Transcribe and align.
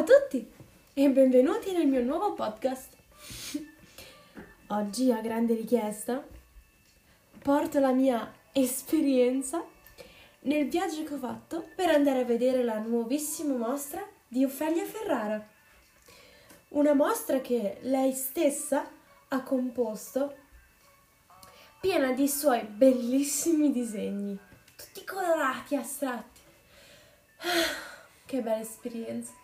Ciao 0.00 0.16
a 0.16 0.18
tutti 0.18 0.50
e 0.94 1.10
benvenuti 1.10 1.72
nel 1.72 1.86
mio 1.86 2.02
nuovo 2.02 2.32
podcast. 2.32 2.96
Oggi, 4.68 5.12
a 5.12 5.20
grande 5.20 5.52
richiesta, 5.52 6.26
porto 7.42 7.80
la 7.80 7.92
mia 7.92 8.32
esperienza 8.52 9.62
nel 10.40 10.70
viaggio 10.70 11.04
che 11.04 11.12
ho 11.12 11.18
fatto 11.18 11.68
per 11.76 11.90
andare 11.90 12.20
a 12.20 12.24
vedere 12.24 12.64
la 12.64 12.78
nuovissima 12.78 13.54
mostra 13.56 14.02
di 14.26 14.42
Ofelia 14.42 14.86
Ferrara. 14.86 15.46
Una 16.68 16.94
mostra 16.94 17.42
che 17.42 17.80
lei 17.82 18.14
stessa 18.14 18.88
ha 19.28 19.42
composto 19.42 20.34
piena 21.78 22.12
di 22.12 22.26
suoi 22.26 22.62
bellissimi 22.62 23.70
disegni, 23.70 24.38
tutti 24.76 25.04
colorati, 25.04 25.76
astratti. 25.76 26.40
Che 28.24 28.42
bella 28.42 28.60
esperienza. 28.60 29.39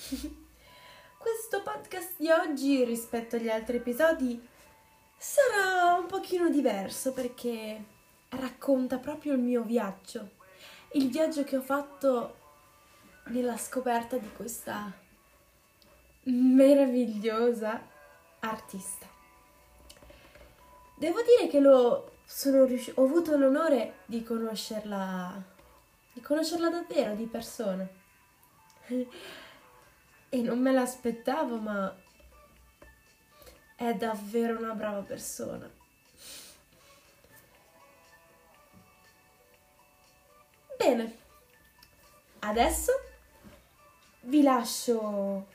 Questo 1.18 1.62
podcast 1.62 2.14
di 2.16 2.30
oggi 2.30 2.84
rispetto 2.84 3.36
agli 3.36 3.50
altri 3.50 3.76
episodi 3.76 4.48
sarà 5.16 5.94
un 5.98 6.06
pochino 6.06 6.48
diverso 6.48 7.12
perché 7.12 7.84
racconta 8.30 8.96
proprio 8.96 9.34
il 9.34 9.40
mio 9.40 9.62
viaggio, 9.62 10.30
il 10.92 11.10
viaggio 11.10 11.44
che 11.44 11.56
ho 11.56 11.60
fatto 11.60 12.36
nella 13.26 13.58
scoperta 13.58 14.16
di 14.16 14.30
questa 14.32 14.90
meravigliosa 16.22 17.86
artista. 18.40 19.06
Devo 20.96 21.20
dire 21.20 21.46
che 21.48 21.60
riusci- 22.66 22.92
ho 22.94 23.04
avuto 23.04 23.36
l'onore 23.36 23.96
di 24.06 24.22
conoscerla, 24.22 25.42
di 26.14 26.20
conoscerla 26.22 26.70
davvero 26.70 27.14
di 27.14 27.26
persona. 27.26 27.86
e 30.30 30.40
non 30.42 30.60
me 30.60 30.72
l'aspettavo, 30.72 31.58
ma 31.58 31.94
è 33.74 33.94
davvero 33.94 34.56
una 34.56 34.74
brava 34.74 35.02
persona. 35.02 35.68
Bene, 40.78 41.18
adesso 42.38 42.92
vi 44.22 44.42
lascio 44.42 45.46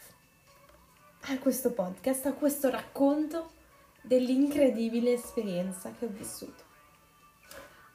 a 1.22 1.38
questo 1.40 1.72
podcast, 1.72 2.26
a 2.28 2.34
questo 2.34 2.70
racconto 2.70 3.54
dell'incredibile 4.02 5.14
esperienza 5.14 5.92
che 5.98 6.06
ho 6.06 6.10
vissuto. 6.10 6.64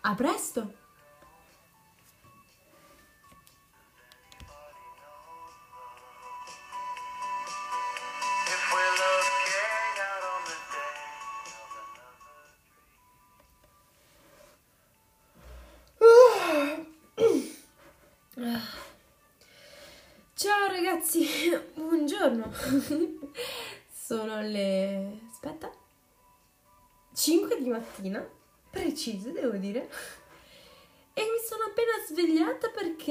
A 0.01 0.15
presto! 0.15 0.80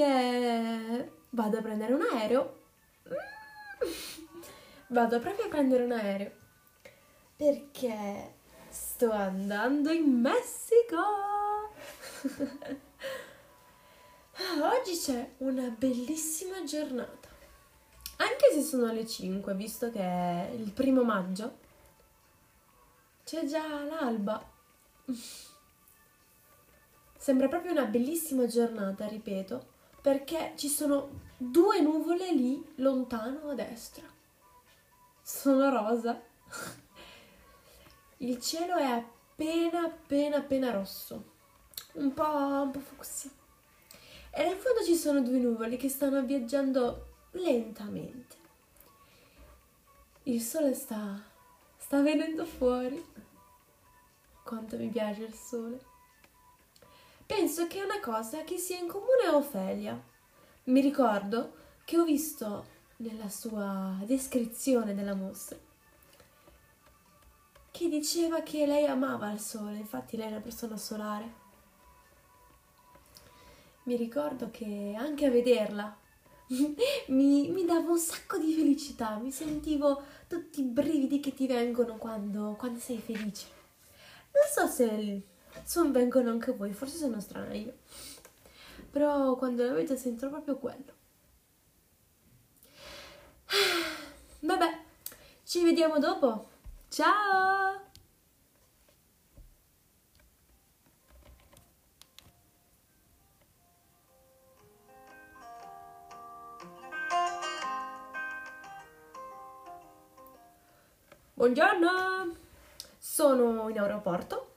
Perché 0.00 1.12
vado 1.30 1.58
a 1.58 1.62
prendere 1.62 1.92
un 1.92 2.00
aereo. 2.02 2.58
Vado 4.88 5.20
proprio 5.20 5.44
a 5.44 5.48
prendere 5.48 5.84
un 5.84 5.92
aereo. 5.92 6.32
Perché 7.36 8.36
sto 8.68 9.12
andando 9.12 9.90
in 9.90 10.20
Messico. 10.20 10.96
Oggi 14.62 14.96
c'è 14.98 15.34
una 15.38 15.68
bellissima 15.68 16.64
giornata. 16.64 17.28
Anche 18.16 18.52
se 18.52 18.62
sono 18.62 18.90
le 18.92 19.06
5, 19.06 19.54
visto 19.54 19.90
che 19.90 20.00
è 20.00 20.50
il 20.54 20.72
primo 20.72 21.02
maggio, 21.04 21.58
c'è 23.24 23.44
già 23.44 23.84
l'alba. 23.84 24.50
Sembra 27.16 27.48
proprio 27.48 27.72
una 27.72 27.84
bellissima 27.84 28.46
giornata, 28.46 29.06
ripeto, 29.06 29.78
perché 30.00 30.54
ci 30.56 30.68
sono 30.68 31.20
due 31.36 31.80
nuvole 31.80 32.32
lì 32.32 32.72
lontano 32.76 33.50
a 33.50 33.54
destra. 33.54 34.06
Sono 35.22 35.70
rosa. 35.70 36.20
Il 38.18 38.40
cielo 38.40 38.76
è 38.76 38.84
appena 38.84 39.84
appena 39.84 40.36
appena 40.36 40.70
rosso. 40.70 41.32
Un 41.94 42.12
po', 42.12 42.24
un 42.24 42.70
po' 42.70 42.80
fucsia. 42.80 43.30
E 44.32 44.44
nel 44.44 44.56
fondo 44.56 44.84
ci 44.84 44.94
sono 44.94 45.22
due 45.22 45.38
nuvole 45.38 45.76
che 45.76 45.88
stanno 45.88 46.22
viaggiando 46.22 47.06
lentamente. 47.32 48.36
Il 50.24 50.40
sole 50.40 50.74
sta, 50.74 51.20
sta 51.76 52.00
venendo 52.02 52.44
fuori. 52.44 53.02
Quanto 54.44 54.76
mi 54.76 54.88
piace 54.88 55.22
il 55.22 55.34
sole. 55.34 55.89
Penso 57.30 57.68
che 57.68 57.78
è 57.78 57.84
una 57.84 58.00
cosa 58.00 58.42
che 58.42 58.58
sia 58.58 58.76
in 58.76 58.88
comune 58.88 59.22
a 59.28 59.36
Ofelia. 59.36 59.96
Mi 60.64 60.80
ricordo 60.80 61.52
che 61.84 61.96
ho 61.96 62.02
visto 62.02 62.66
nella 62.96 63.28
sua 63.28 63.94
descrizione 64.04 64.96
della 64.96 65.14
mostra 65.14 65.56
che 67.70 67.88
diceva 67.88 68.42
che 68.42 68.66
lei 68.66 68.84
amava 68.84 69.30
il 69.30 69.38
sole, 69.38 69.76
infatti 69.76 70.16
lei 70.16 70.26
è 70.26 70.30
una 70.30 70.40
persona 70.40 70.76
solare 70.76 71.32
mi 73.84 73.94
ricordo 73.94 74.50
che 74.50 74.94
anche 74.98 75.24
a 75.24 75.30
vederla 75.30 75.96
mi, 77.06 77.48
mi, 77.48 77.64
dava 77.64 77.92
un 77.92 77.98
sacco 77.98 78.38
di 78.38 78.52
felicità, 78.52 79.18
mi 79.18 79.30
sentivo 79.30 80.02
tutti 80.26 80.60
i 80.60 80.64
brividi 80.64 81.20
che 81.20 81.32
ti 81.32 81.46
vengono 81.46 81.96
quando, 81.96 82.56
quando 82.58 82.80
sei 82.80 82.98
felice. 82.98 83.46
Non 84.32 84.44
so 84.52 84.66
se 84.66 85.22
sono, 85.64 85.90
vengono 85.92 86.30
anche 86.30 86.52
voi, 86.52 86.72
forse 86.72 86.96
sono 86.98 87.20
strana 87.20 87.54
io, 87.54 87.78
però 88.90 89.36
quando 89.36 89.64
la 89.64 89.72
vedo 89.72 89.96
sento 89.96 90.28
proprio 90.28 90.56
quello. 90.56 90.92
Vabbè, 94.40 94.78
ci 95.44 95.62
vediamo 95.62 95.98
dopo. 95.98 96.48
Ciao! 96.88 97.88
Buongiorno! 111.34 112.36
Sono 112.98 113.68
in 113.70 113.78
aeroporto 113.78 114.49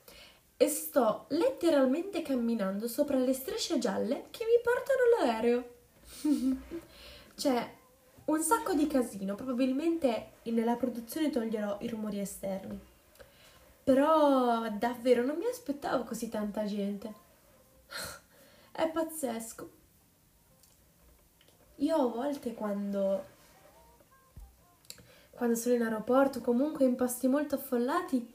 sto 0.93 1.25
letteralmente 1.29 2.21
camminando 2.21 2.87
sopra 2.87 3.17
le 3.17 3.33
strisce 3.33 3.79
gialle 3.79 4.25
che 4.29 4.45
mi 4.45 4.61
portano 4.61 4.99
all'aereo. 5.17 5.71
C'è 7.35 7.73
un 8.25 8.43
sacco 8.43 8.75
di 8.75 8.85
casino, 8.85 9.33
probabilmente 9.33 10.33
nella 10.43 10.75
produzione 10.75 11.31
toglierò 11.31 11.79
i 11.81 11.87
rumori 11.87 12.19
esterni. 12.19 12.79
Però 13.83 14.69
davvero 14.69 15.25
non 15.25 15.37
mi 15.37 15.47
aspettavo 15.47 16.03
così 16.03 16.29
tanta 16.29 16.63
gente. 16.65 17.11
È 18.71 18.87
pazzesco. 18.87 19.69
Io 21.77 21.95
a 21.95 22.07
volte 22.07 22.53
quando 22.53 23.31
quando 25.31 25.55
sono 25.55 25.73
in 25.73 25.81
aeroporto, 25.81 26.39
comunque 26.39 26.85
in 26.85 26.95
posti 26.95 27.27
molto 27.27 27.55
affollati, 27.55 28.31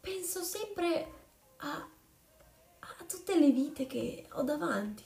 penso 0.00 0.40
sempre 0.42 1.16
a, 1.58 1.88
a 2.78 3.04
tutte 3.06 3.38
le 3.38 3.50
vite 3.50 3.86
che 3.86 4.26
ho 4.32 4.42
davanti. 4.42 5.04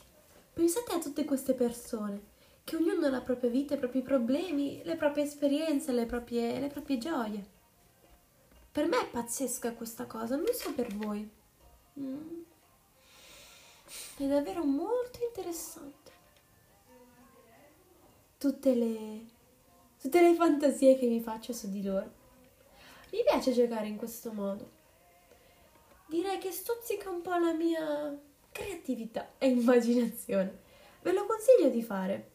Pensate 0.52 0.92
a 0.92 0.98
tutte 0.98 1.24
queste 1.24 1.54
persone, 1.54 2.30
che 2.64 2.76
ognuno 2.76 3.06
ha 3.06 3.10
la 3.10 3.20
propria 3.20 3.50
vita, 3.50 3.74
i 3.74 3.78
propri 3.78 4.02
problemi, 4.02 4.82
le 4.84 4.96
proprie 4.96 5.24
esperienze, 5.24 5.92
le 5.92 6.06
proprie, 6.06 6.60
le 6.60 6.68
proprie 6.68 6.98
gioie. 6.98 7.60
Per 8.70 8.86
me 8.86 9.00
è 9.00 9.08
pazzesca 9.08 9.72
questa 9.74 10.06
cosa, 10.06 10.36
non 10.36 10.52
so 10.52 10.72
per 10.74 10.94
voi. 10.94 11.28
Mm. 11.98 12.42
È 14.16 14.26
davvero 14.26 14.64
molto 14.64 15.18
interessante. 15.26 16.10
Tutte 18.38 18.74
le 18.74 19.26
tutte 20.00 20.20
le 20.20 20.34
fantasie 20.34 20.98
che 20.98 21.06
mi 21.06 21.20
faccio 21.20 21.52
su 21.52 21.70
di 21.70 21.82
loro. 21.82 22.10
Mi 23.12 23.22
piace 23.22 23.52
giocare 23.52 23.86
in 23.86 23.96
questo 23.96 24.32
modo. 24.32 24.80
Direi 26.12 26.36
che 26.36 26.50
stuzzica 26.52 27.08
un 27.08 27.22
po' 27.22 27.34
la 27.38 27.54
mia 27.54 28.14
creatività 28.52 29.30
e 29.38 29.48
immaginazione. 29.48 30.60
Ve 31.00 31.12
lo 31.14 31.24
consiglio 31.24 31.70
di 31.70 31.82
fare. 31.82 32.30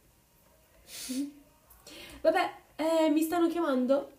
Vabbè, 2.22 2.54
eh, 2.76 3.10
mi 3.12 3.22
stanno 3.22 3.48
chiamando? 3.48 4.12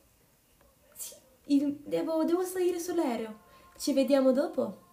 Sì, 0.94 1.12
il- 1.46 1.74
devo, 1.84 2.22
devo 2.22 2.44
salire 2.44 2.78
sull'aereo. 2.78 3.40
Ci 3.76 3.92
vediamo 3.92 4.30
dopo. 4.30 4.87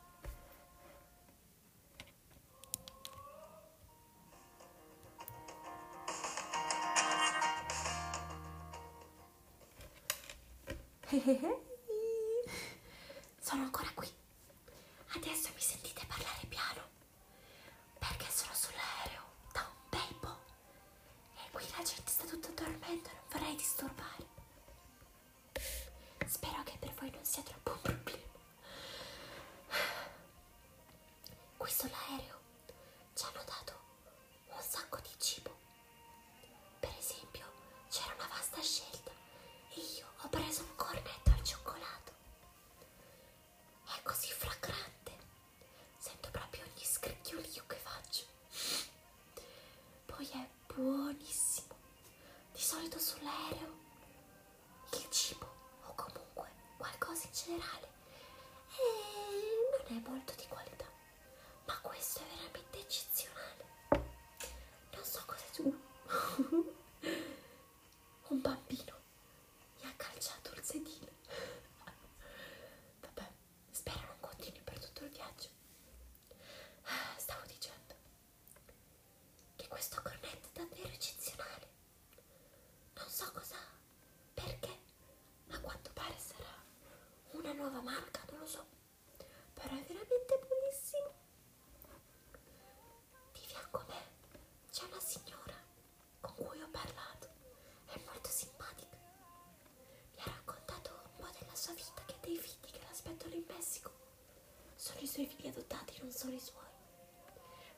I 106.35 106.39
suoi. 106.39 106.63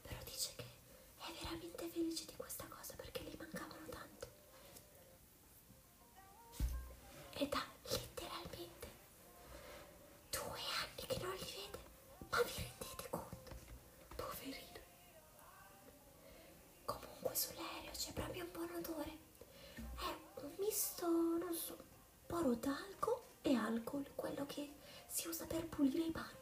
Però 0.01 0.17
dice 0.23 0.53
che 0.55 0.65
è 1.17 1.31
veramente 1.41 1.87
felice 1.89 2.25
di 2.25 2.35
questa 2.35 2.65
cosa 2.67 2.93
perché 2.95 3.21
gli 3.23 3.35
mancavano 3.37 3.87
tanto. 3.89 4.27
E 7.33 7.47
da 7.47 7.63
letteralmente 7.83 8.87
due 10.29 10.59
anni 10.81 11.05
che 11.07 11.17
non 11.21 11.33
li 11.35 11.45
vede. 11.55 11.79
Ma 12.29 12.41
vi 12.41 12.51
rendete 12.55 13.09
conto? 13.09 13.51
Poverino. 14.15 14.79
Comunque 16.85 17.35
sull'aereo 17.35 17.91
c'è 17.91 18.11
proprio 18.13 18.43
un 18.43 18.51
buon 18.51 18.71
odore. 18.75 19.17
È 19.75 20.41
un 20.41 20.51
misto, 20.57 21.07
non 21.07 21.53
so, 21.53 21.77
poro 22.25 22.55
d'alcol 22.55 23.21
e 23.41 23.53
alcol, 23.55 24.09
quello 24.15 24.45
che 24.45 24.73
si 25.07 25.27
usa 25.27 25.45
per 25.45 25.65
pulire 25.67 26.03
i 26.05 26.11
banchi. 26.11 26.36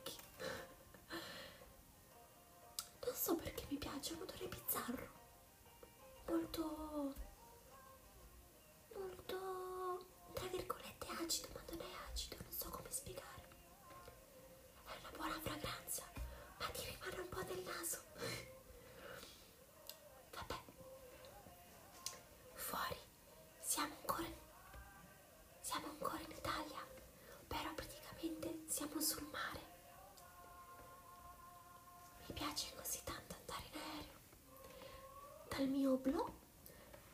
Dal 35.57 35.69
mio 35.69 35.93
oblò 35.93 36.29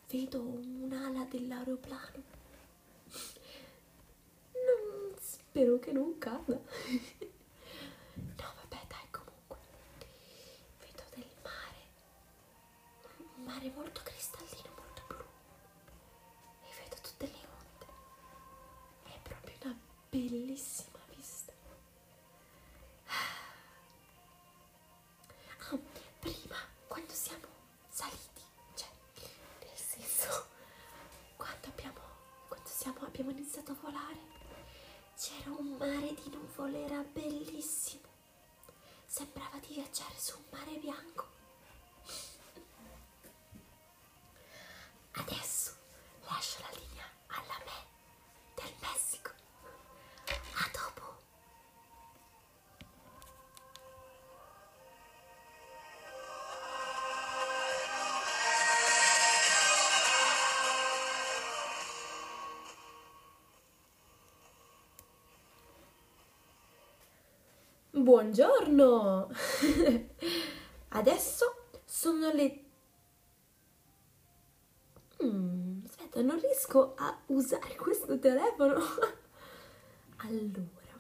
vedo 0.10 0.42
un'ala 0.42 1.26
dell'aeroplano. 1.26 2.24
Non 4.54 5.14
spero 5.20 5.78
che 5.78 5.92
non 5.92 6.18
cada. 6.18 6.60
Era 37.02 37.10
bellissimo. 37.14 38.10
Sembrava 39.06 39.58
di 39.60 39.74
viaggiare 39.74 40.14
su 40.18 40.38
un 40.38 40.44
mare 40.52 40.78
bianco. 40.78 41.21
Buongiorno! 68.02 69.30
Adesso 70.90 71.66
sono 71.86 72.32
le... 72.32 72.64
Mm, 75.24 75.86
aspetta, 75.86 76.22
non 76.24 76.40
riesco 76.40 76.96
a 76.96 77.16
usare 77.28 77.76
questo 77.76 78.18
telefono. 78.18 78.80
Allora, 80.24 81.00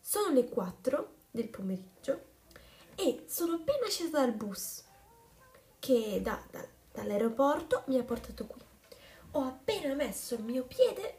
sono 0.00 0.32
le 0.34 0.48
4 0.48 1.14
del 1.30 1.48
pomeriggio 1.48 2.22
e 2.94 3.24
sono 3.26 3.54
appena 3.56 3.86
scesa 3.88 4.20
dal 4.20 4.32
bus 4.32 4.82
che 5.78 6.20
da- 6.22 6.42
da- 6.50 6.66
dall'aeroporto 6.92 7.84
mi 7.86 7.98
ha 7.98 8.02
portato 8.02 8.46
qui. 8.46 8.60
Ho 9.32 9.42
appena 9.42 9.92
messo 9.94 10.34
il 10.34 10.42
mio 10.42 10.64
piede 10.64 11.18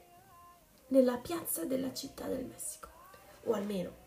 nella 0.87 1.17
piazza 1.17 1.65
della 1.65 1.93
città 1.93 2.27
del 2.27 2.45
Messico, 2.45 2.89
o 3.45 3.53
almeno 3.53 4.04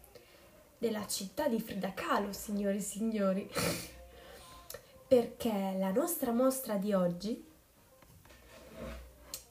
della 0.79 1.07
città 1.07 1.49
di 1.49 1.61
Frida 1.61 1.93
Kahlo, 1.93 2.33
signori 2.33 2.77
e 2.77 2.81
signori, 2.81 3.51
perché 5.07 5.75
la 5.77 5.91
nostra 5.91 6.31
mostra 6.33 6.77
di 6.77 6.93
oggi 6.93 7.45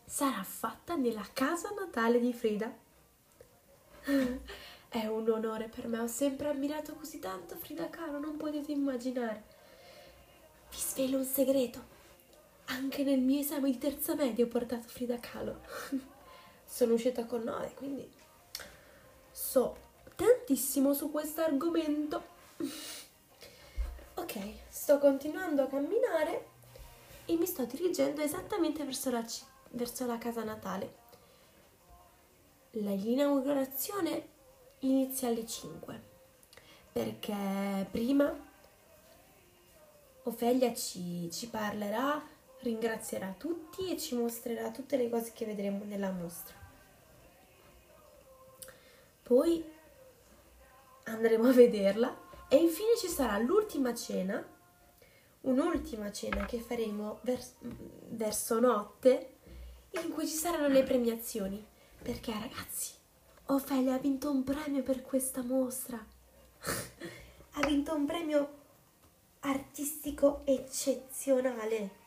sarà 0.05 0.41
fatta 0.43 0.95
nella 0.95 1.27
casa 1.33 1.69
natale 1.71 2.19
di 2.19 2.33
Frida. 2.33 2.73
È 4.89 5.05
un 5.05 5.29
onore 5.29 5.67
per 5.67 5.87
me, 5.87 5.99
ho 5.99 6.07
sempre 6.07 6.47
ammirato 6.47 6.95
così 6.95 7.19
tanto 7.19 7.57
Frida 7.57 7.89
Kahlo, 7.89 8.19
non 8.19 8.37
potete 8.37 8.71
immaginare. 8.71 9.43
Vi 10.69 10.77
svelo 10.77 11.17
un 11.17 11.25
segreto. 11.25 11.95
anche 12.67 13.03
nel 13.03 13.19
mio 13.19 13.39
esame 13.39 13.69
di 13.71 13.77
terza 13.77 14.15
media 14.15 14.45
ho 14.45 14.47
portato 14.47 14.87
Frida 14.87 15.19
Kahlo. 15.19 15.61
Sono 16.65 16.93
uscita 16.93 17.25
con 17.25 17.43
9, 17.43 17.73
quindi 17.75 18.09
so 19.31 19.86
tantissimo 20.17 20.93
su 20.93 21.11
questo 21.11 21.41
argomento. 21.41 22.35
Ok, 24.15 24.39
sto 24.67 24.97
continuando 24.97 25.61
a 25.61 25.67
camminare 25.67 26.47
e 27.25 27.35
mi 27.35 27.45
sto 27.45 27.65
dirigendo 27.65 28.21
esattamente 28.21 28.83
verso 28.83 29.11
la, 29.11 29.23
verso 29.69 30.05
la 30.07 30.17
casa 30.17 30.43
natale. 30.43 31.05
L'inaugurazione 32.71 34.27
inizia 34.79 35.27
alle 35.27 35.45
5 35.45 36.01
perché 36.91 37.87
prima 37.91 38.45
Ofelia 40.23 40.73
ci, 40.73 41.29
ci 41.31 41.47
parlerà, 41.47 42.21
ringrazierà 42.61 43.35
tutti 43.37 43.91
e 43.91 43.97
ci 43.97 44.15
mostrerà 44.15 44.71
tutte 44.71 44.97
le 44.97 45.09
cose 45.09 45.31
che 45.31 45.45
vedremo 45.45 45.83
nella 45.85 46.09
mostra. 46.09 46.55
Poi 49.21 49.75
andremo 51.07 51.49
a 51.49 51.53
vederla 51.53 52.17
e 52.47 52.57
infine 52.57 52.95
ci 52.97 53.07
sarà 53.07 53.37
l'ultima 53.37 53.93
cena, 53.93 54.45
un'ultima 55.41 56.11
cena 56.11 56.45
che 56.45 56.59
faremo 56.59 57.19
vers- 57.23 57.55
verso 58.09 58.59
notte 58.59 59.35
in 59.91 60.09
cui 60.11 60.27
ci 60.27 60.35
saranno 60.35 60.67
le 60.67 60.83
premiazioni. 60.83 61.65
Perché 62.01 62.31
ragazzi, 62.31 62.93
Ofelia 63.47 63.95
ha 63.95 63.99
vinto 63.99 64.29
un 64.29 64.43
premio 64.43 64.83
per 64.83 65.01
questa 65.01 65.41
mostra. 65.41 65.97
ha 67.51 67.65
vinto 67.65 67.95
un 67.95 68.05
premio 68.05 68.49
artistico 69.41 70.41
eccezionale. 70.45 72.05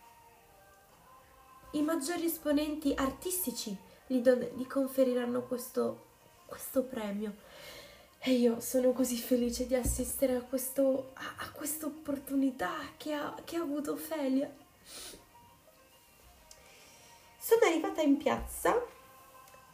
I 1.72 1.82
maggiori 1.82 2.24
esponenti 2.24 2.92
artistici 2.96 3.76
gli, 4.06 4.20
don- 4.20 4.48
gli 4.56 4.66
conferiranno 4.66 5.42
questo, 5.42 6.06
questo, 6.46 6.82
premio. 6.82 7.34
E 8.22 8.32
io 8.32 8.60
sono 8.60 8.92
così 8.92 9.16
felice 9.16 9.66
di 9.66 9.74
assistere 9.74 10.36
a, 10.36 10.42
questo, 10.42 11.10
a, 11.14 11.44
a 11.44 11.50
questa 11.52 11.86
opportunità 11.86 12.72
che 12.96 13.14
ha, 13.14 13.34
che 13.44 13.56
ha 13.56 13.62
avuto 13.62 13.92
Ophelia. 13.92 14.52
Sono 17.38 17.64
arrivata 17.64 18.02
in 18.02 18.18
piazza 18.18 18.80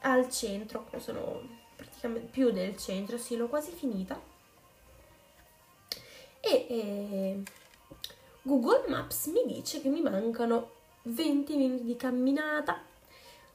al 0.03 0.31
centro, 0.31 0.89
sono 0.99 1.43
praticamente 1.75 2.29
più 2.29 2.51
del 2.53 2.77
centro, 2.77 3.19
sì, 3.19 3.37
l'ho 3.37 3.49
quasi 3.49 3.73
finita 3.73 4.35
e 6.47 6.67
eh, 6.69 7.43
Google 8.43 8.85
Maps 8.87 9.27
mi 9.27 9.45
dice 9.47 9.81
che 9.81 9.89
mi 9.89 10.01
mancano 10.01 10.71
20 11.03 11.57
minuti 11.57 11.85
di 11.85 11.97
camminata. 11.97 12.81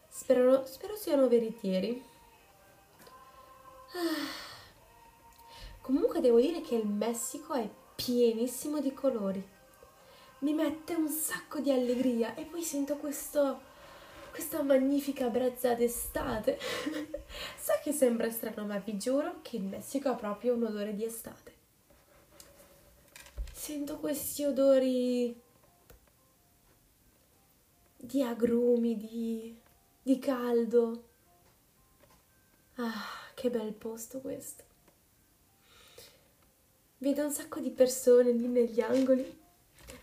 Spero, 0.10 0.66
spero 0.66 0.98
siano 0.98 1.30
veritieri. 1.30 2.04
Ah. 3.94 4.51
Comunque 5.82 6.22
devo 6.22 6.40
dire 6.40 6.62
che 6.62 6.76
il 6.76 6.88
Messico 6.88 7.54
è 7.54 7.68
pienissimo 7.96 8.80
di 8.80 8.94
colori. 8.94 9.44
Mi 10.40 10.54
mette 10.54 10.94
un 10.94 11.08
sacco 11.08 11.60
di 11.60 11.72
allegria 11.72 12.36
e 12.36 12.44
poi 12.44 12.62
sento 12.62 12.98
questo, 12.98 13.62
questa 14.30 14.62
magnifica 14.62 15.28
brezza 15.30 15.74
d'estate. 15.74 16.60
Sa 17.58 17.80
che 17.84 17.92
sembra 17.92 18.30
strano, 18.30 18.66
ma 18.66 18.78
vi 18.78 18.98
giuro 18.98 19.40
che 19.42 19.58
il 19.58 19.64
Messico 19.64 20.10
ha 20.10 20.16
proprio 20.16 20.54
un 20.54 20.64
odore 20.64 20.96
di 20.96 21.04
estate. 21.04 21.54
Sento 23.52 23.98
questi 23.98 24.44
odori 24.44 25.40
di 27.98 28.24
agrumi, 28.24 28.98
di, 28.98 29.56
di 30.02 30.20
caldo. 30.20 31.04
Ah, 32.76 33.32
che 33.36 33.50
bel 33.50 33.74
posto 33.74 34.20
questo. 34.22 34.71
Vedo 37.02 37.24
un 37.24 37.32
sacco 37.32 37.60
di 37.60 37.72
persone 37.72 38.30
lì 38.32 38.46
negli 38.46 38.80
angoli, 38.80 39.26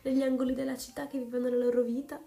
negli 0.03 0.21
angoli 0.21 0.53
della 0.53 0.77
città 0.77 1.07
che 1.07 1.17
vivono 1.17 1.49
la 1.49 1.55
loro 1.55 1.83
vita. 1.83 2.21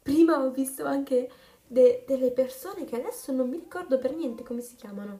Prima 0.00 0.44
ho 0.44 0.52
visto 0.52 0.84
anche 0.84 1.28
de- 1.66 2.04
delle 2.06 2.30
persone 2.30 2.84
che 2.84 2.94
adesso 2.94 3.32
non 3.32 3.48
mi 3.48 3.58
ricordo 3.58 3.98
per 3.98 4.14
niente 4.14 4.44
come 4.44 4.60
si 4.60 4.76
chiamano. 4.76 5.18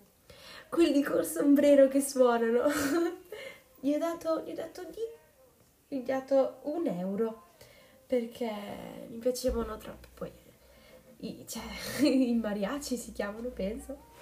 Quelli 0.68 1.02
col 1.02 1.26
sombrero 1.26 1.88
che 1.88 2.00
suonano. 2.00 2.68
Gli 3.80 3.92
ho 3.92 3.98
dato, 3.98 4.42
gli 4.46 4.52
ho 4.52 4.54
dato 4.54 4.84
di, 4.84 5.00
gli 5.88 5.98
ho 5.98 6.04
dato 6.04 6.60
un 6.62 6.86
euro 6.86 7.48
perché 8.06 8.50
mi 9.08 9.18
piacevano 9.18 9.76
troppo. 9.78 10.06
Poi 10.14 10.30
i, 11.18 11.44
cioè, 11.48 11.62
i 12.06 12.34
mariachi 12.34 12.96
si 12.96 13.10
chiamano, 13.10 13.48
penso. 13.48 14.12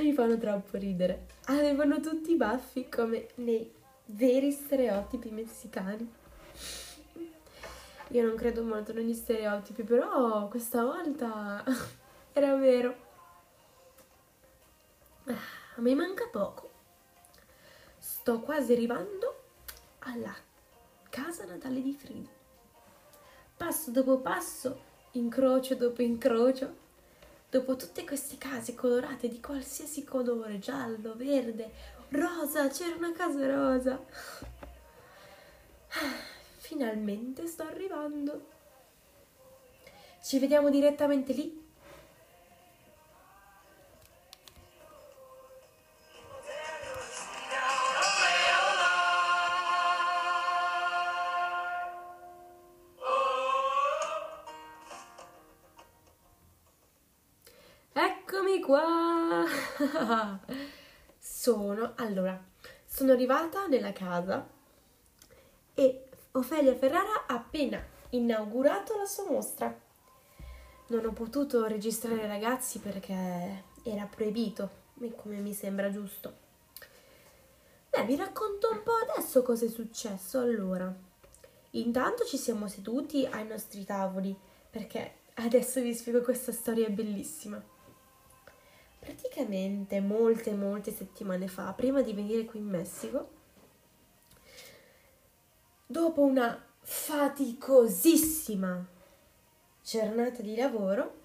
Mi 0.00 0.12
fanno 0.12 0.38
troppo 0.38 0.76
ridere. 0.76 1.26
Avevano 1.46 2.00
tutti 2.00 2.32
i 2.32 2.36
baffi 2.36 2.88
come 2.88 3.28
nei 3.36 3.72
veri 4.06 4.50
stereotipi 4.50 5.30
messicani. 5.30 6.12
Io 8.08 8.24
non 8.24 8.36
credo 8.36 8.62
molto 8.62 8.92
negli 8.92 9.14
stereotipi, 9.14 9.82
però 9.82 10.48
questa 10.48 10.84
volta 10.84 11.64
era 12.32 12.54
vero. 12.56 13.08
Ah, 15.24 15.80
me 15.80 15.94
manca 15.94 16.26
poco 16.30 16.70
sto 18.20 18.40
quasi 18.40 18.72
arrivando 18.72 19.42
alla 20.00 20.34
casa 21.08 21.46
natale 21.46 21.80
di 21.80 21.94
Frida. 21.94 22.28
Passo 23.56 23.90
dopo 23.90 24.18
passo, 24.18 24.82
incrocio 25.12 25.74
dopo 25.74 26.02
incrocio, 26.02 26.76
dopo 27.50 27.74
tutte 27.76 28.04
queste 28.04 28.38
case 28.38 28.74
colorate 28.74 29.28
di 29.28 29.40
qualsiasi 29.40 30.04
colore, 30.04 30.60
giallo, 30.60 31.14
verde, 31.16 31.70
rosa, 32.10 32.68
c'era 32.68 32.94
una 32.94 33.12
casa 33.12 33.46
rosa. 33.46 34.02
Finalmente 36.58 37.46
sto 37.48 37.64
arrivando. 37.64 38.46
Ci 40.22 40.38
vediamo 40.38 40.70
direttamente 40.70 41.32
lì 41.32 41.59
allora, 61.96 62.42
sono 62.84 63.12
arrivata 63.12 63.66
nella 63.66 63.92
casa 63.92 64.46
e 65.74 66.04
Ofelia 66.32 66.74
Ferrara 66.74 67.26
ha 67.26 67.34
appena 67.34 67.82
inaugurato 68.10 68.96
la 68.96 69.04
sua 69.04 69.30
mostra. 69.30 69.78
Non 70.88 71.04
ho 71.04 71.12
potuto 71.12 71.66
registrare 71.66 72.26
ragazzi 72.26 72.80
perché 72.80 73.64
era 73.82 74.04
proibito, 74.06 74.68
come 75.16 75.38
mi 75.38 75.54
sembra 75.54 75.90
giusto. 75.90 76.48
Beh, 77.90 78.04
vi 78.04 78.16
racconto 78.16 78.70
un 78.70 78.82
po' 78.82 78.92
adesso 79.10 79.42
cosa 79.42 79.64
è 79.64 79.68
successo. 79.68 80.38
Allora, 80.38 80.92
intanto 81.70 82.24
ci 82.24 82.36
siamo 82.36 82.68
seduti 82.68 83.26
ai 83.26 83.46
nostri 83.46 83.84
tavoli 83.84 84.36
perché 84.68 85.14
adesso 85.34 85.80
vi 85.80 85.94
spiego 85.94 86.20
questa 86.20 86.52
storia 86.52 86.88
bellissima 86.88 87.62
praticamente 89.00 90.00
molte 90.00 90.52
molte 90.52 90.92
settimane 90.92 91.48
fa, 91.48 91.72
prima 91.72 92.02
di 92.02 92.12
venire 92.12 92.44
qui 92.44 92.60
in 92.60 92.68
Messico, 92.68 93.30
dopo 95.86 96.20
una 96.20 96.62
faticosissima 96.82 98.86
giornata 99.82 100.42
di 100.42 100.54
lavoro, 100.54 101.18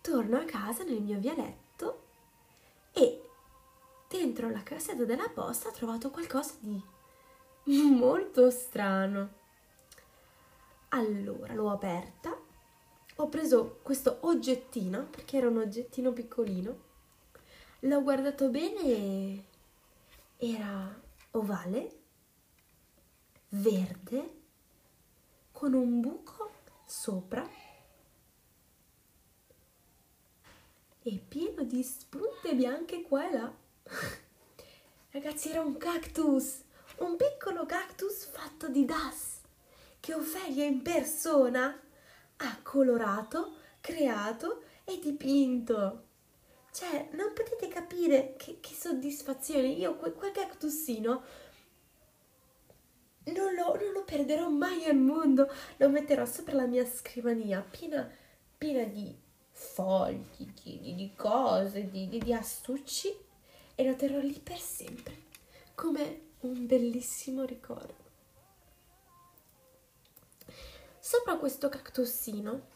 torno 0.00 0.36
a 0.36 0.44
casa 0.44 0.82
nel 0.82 1.00
mio 1.00 1.18
vialetto 1.18 2.02
e 2.92 3.22
dentro 4.08 4.50
la 4.50 4.62
cassetta 4.62 5.04
della 5.04 5.28
posta 5.28 5.68
ho 5.68 5.72
trovato 5.72 6.10
qualcosa 6.10 6.54
di 6.58 6.82
molto 7.64 8.50
strano. 8.50 9.38
Allora 10.88 11.54
l'ho 11.54 11.70
aperta 11.70 12.36
ho 13.22 13.28
preso 13.28 13.80
questo 13.82 14.18
oggettino, 14.22 15.06
perché 15.06 15.36
era 15.36 15.48
un 15.48 15.58
oggettino 15.58 16.12
piccolino, 16.12 16.82
l'ho 17.80 18.02
guardato 18.02 18.48
bene 18.48 19.44
era 20.36 21.00
ovale, 21.32 21.98
verde, 23.50 24.38
con 25.52 25.74
un 25.74 26.00
buco 26.00 26.50
sopra 26.86 27.46
e 31.02 31.22
pieno 31.28 31.62
di 31.64 31.82
spunte 31.82 32.54
bianche 32.54 33.02
qua 33.02 33.28
e 33.28 33.32
là. 33.32 33.54
Ragazzi, 35.10 35.50
era 35.50 35.60
un 35.60 35.76
cactus, 35.76 36.62
un 36.98 37.16
piccolo 37.16 37.66
cactus 37.66 38.24
fatto 38.26 38.68
di 38.68 38.84
das 38.84 39.40
che 40.00 40.12
che 40.12 40.14
Ofelia 40.14 40.64
in 40.64 40.82
persona 40.82 41.78
ha 42.42 42.58
colorato, 42.62 43.56
creato 43.80 44.62
e 44.84 44.98
dipinto. 44.98 46.06
Cioè, 46.72 47.08
non 47.12 47.32
potete 47.34 47.68
capire 47.68 48.34
che, 48.36 48.58
che 48.60 48.74
soddisfazione. 48.74 49.68
Io 49.68 49.96
quel, 49.96 50.12
quel 50.14 50.32
cactusino 50.32 51.22
non 53.24 53.54
lo, 53.54 53.74
non 53.76 53.92
lo, 53.92 54.04
perderò 54.04 54.48
mai 54.48 54.84
al 54.84 54.96
mondo. 54.96 55.50
Lo 55.78 55.88
metterò 55.88 56.24
sopra 56.24 56.54
la 56.54 56.66
mia 56.66 56.86
scrivania, 56.86 57.60
piena, 57.60 58.08
piena 58.56 58.84
di 58.84 59.14
fogli, 59.50 60.52
di, 60.62 60.94
di 60.94 61.12
cose, 61.16 61.90
di, 61.90 62.08
di, 62.08 62.18
di 62.18 62.32
astucci 62.32 63.14
e 63.74 63.84
lo 63.84 63.94
terrò 63.94 64.18
lì 64.20 64.38
per 64.38 64.58
sempre, 64.58 65.14
come 65.74 66.28
un 66.40 66.66
bellissimo 66.66 67.44
ricordo. 67.44 68.09
Sopra 71.02 71.38
questo 71.38 71.70
cactusino 71.70 72.66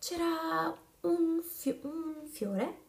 c'era 0.00 0.76
un, 1.02 1.40
fio- 1.40 1.78
un 1.82 2.26
fiore 2.26 2.82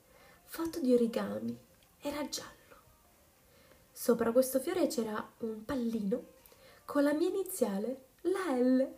fatto 0.46 0.80
di 0.80 0.92
origami, 0.92 1.56
era 2.02 2.28
giallo. 2.28 2.54
Sopra 3.92 4.32
questo 4.32 4.60
fiore 4.60 4.88
c'era 4.88 5.34
un 5.42 5.64
pallino 5.64 6.24
con 6.84 7.04
la 7.04 7.14
mia 7.14 7.30
iniziale, 7.30 8.06
la 8.22 8.56
L. 8.58 8.94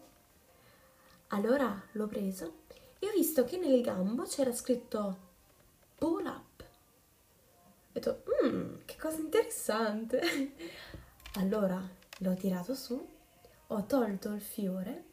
Allora 1.28 1.84
l'ho 1.92 2.08
preso 2.08 2.60
e 2.98 3.08
ho 3.08 3.12
visto 3.12 3.44
che 3.44 3.58
nel 3.58 3.82
gambo 3.82 4.24
c'era 4.24 4.54
scritto 4.54 5.18
pull 5.98 6.26
up. 6.26 6.64
Ho 6.64 7.92
detto, 7.92 8.24
mmm, 8.42 8.86
che 8.86 8.96
cosa 8.98 9.18
interessante. 9.18 10.22
allora 11.36 11.86
l'ho 12.20 12.34
tirato 12.36 12.74
su, 12.74 13.06
ho 13.68 13.86
tolto 13.86 14.30
il 14.30 14.42
fiore 14.42 15.07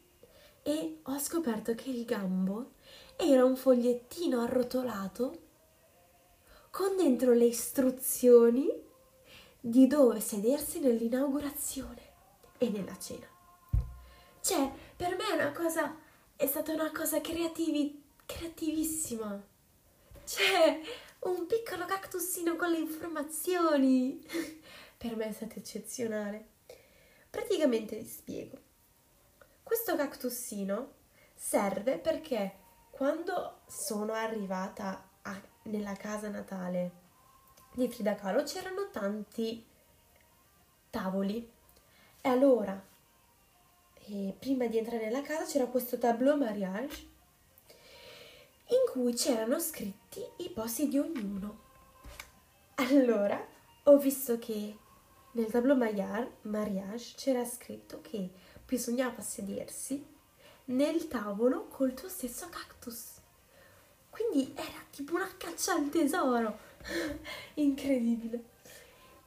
e 0.67 1.01
ho 1.03 1.19
scoperto 1.19 1.75
che 1.75 1.91
il 1.91 2.05
gambo 2.05 2.71
era 3.15 3.45
un 3.45 3.55
fogliettino 3.55 4.41
arrotolato 4.41 5.41
con 6.71 6.95
dentro 6.95 7.33
le 7.33 7.45
istruzioni 7.45 8.67
di 9.59 9.85
dove 9.85 10.19
sedersi 10.19 10.79
nell'inaugurazione 10.79 12.01
e 12.57 12.69
nella 12.69 12.97
cena. 12.97 13.27
Cioè, 14.41 14.71
per 14.95 15.15
me 15.15 15.29
è 15.29 15.33
una 15.33 15.51
cosa, 15.51 15.99
è 16.35 16.47
stata 16.47 16.73
una 16.73 16.91
cosa 16.91 17.21
creativi, 17.21 18.03
creativissima. 18.25 19.39
Cioè, 20.23 20.81
un 21.19 21.45
piccolo 21.45 21.85
cactusino 21.85 22.55
con 22.55 22.71
le 22.71 22.79
informazioni. 22.79 24.19
per 24.97 25.15
me 25.15 25.27
è 25.27 25.31
stato 25.31 25.59
eccezionale. 25.59 26.53
Praticamente 27.29 27.97
vi 27.97 28.07
spiego. 28.07 28.64
Questo 29.65 29.95
cactusino 29.95 30.91
serve 31.33 31.97
perché 31.97 32.53
quando 32.91 33.61
sono 33.65 34.13
arrivata 34.13 35.09
a, 35.23 35.41
nella 35.63 35.93
casa 35.93 36.29
natale 36.29 36.91
di 37.73 37.89
Frida 37.89 38.13
Kahlo 38.13 38.43
c'erano 38.43 38.91
tanti 38.91 39.65
tavoli. 40.91 41.51
E 42.21 42.29
allora 42.29 42.79
e 44.05 44.35
prima 44.37 44.67
di 44.67 44.77
entrare 44.77 45.03
nella 45.03 45.23
casa 45.23 45.45
c'era 45.45 45.65
questo 45.65 45.97
tableau 45.97 46.37
mariage 46.37 47.07
in 48.67 48.91
cui 48.91 49.15
c'erano 49.15 49.59
scritti 49.59 50.23
i 50.37 50.51
posti 50.51 50.87
di 50.87 50.99
ognuno. 50.99 51.63
Allora 52.75 53.43
ho 53.85 53.97
visto 53.97 54.37
che 54.37 54.77
nel 55.31 55.49
tableau 55.49 55.75
mariage 56.41 57.15
c'era 57.15 57.43
scritto 57.43 58.01
che 58.01 58.44
bisognava 58.65 59.21
sedersi 59.21 60.05
nel 60.65 61.07
tavolo 61.07 61.67
col 61.67 61.93
tuo 61.93 62.09
stesso 62.09 62.47
cactus. 62.49 63.13
Quindi 64.09 64.53
era 64.55 64.83
tipo 64.89 65.15
una 65.15 65.29
caccia 65.37 65.73
al 65.73 65.89
tesoro. 65.89 66.57
Incredibile. 67.55 68.53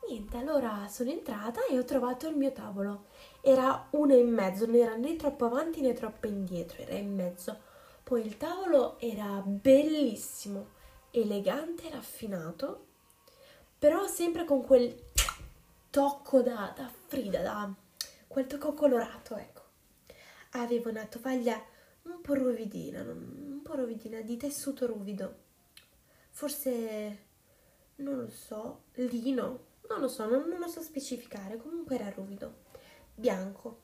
Niente, 0.09 0.39
allora 0.39 0.89
sono 0.89 1.11
entrata 1.11 1.67
e 1.67 1.79
ho 1.79 1.85
trovato 1.85 2.27
il 2.29 2.37
mio 2.37 2.53
tavolo. 2.53 3.07
Era 3.43 3.89
uno 3.91 4.15
e 4.15 4.23
mezzo, 4.23 4.67
non 4.67 4.77
era 4.77 4.97
né 4.97 5.17
troppo 5.17 5.45
avanti 5.45 5.81
né 5.83 5.93
troppo 5.93 6.27
indietro, 6.27 6.83
era 6.83 6.95
in 6.95 7.15
mezzo. 7.15 7.67
Poi 8.03 8.25
il 8.25 8.39
tavolo 8.39 8.99
era 8.99 9.43
bellissimo, 9.45 10.69
elegante 11.11 11.91
raffinato, 11.91 12.87
però 13.79 14.07
sempre 14.07 14.47
con 14.47 14.65
quel 14.65 14.99
tocco 15.91 16.41
da, 16.41 16.73
da 16.75 16.91
Frida, 17.07 17.43
da 17.43 17.71
quel 18.39 18.47
tocco 18.47 18.73
colorato, 18.73 19.37
ecco 19.37 19.63
aveva 20.53 20.91
una 20.91 21.05
tovaglia 21.07 21.61
un 22.03 22.21
po' 22.21 22.35
ruvidina, 22.35 23.03
un 23.03 23.61
po' 23.63 23.75
ruvidina, 23.75 24.21
di 24.21 24.37
tessuto 24.37 24.87
ruvido. 24.87 25.37
Forse, 26.31 27.25
non 27.97 28.17
lo 28.17 28.29
so, 28.31 28.85
lino, 28.95 29.67
non 29.89 30.01
lo 30.01 30.07
so, 30.09 30.27
non, 30.27 30.49
non 30.49 30.61
lo 30.61 30.69
so 30.69 30.81
specificare, 30.81 31.57
comunque 31.57 31.97
era 31.97 32.11
ruvido, 32.11 32.63
bianco. 33.13 33.81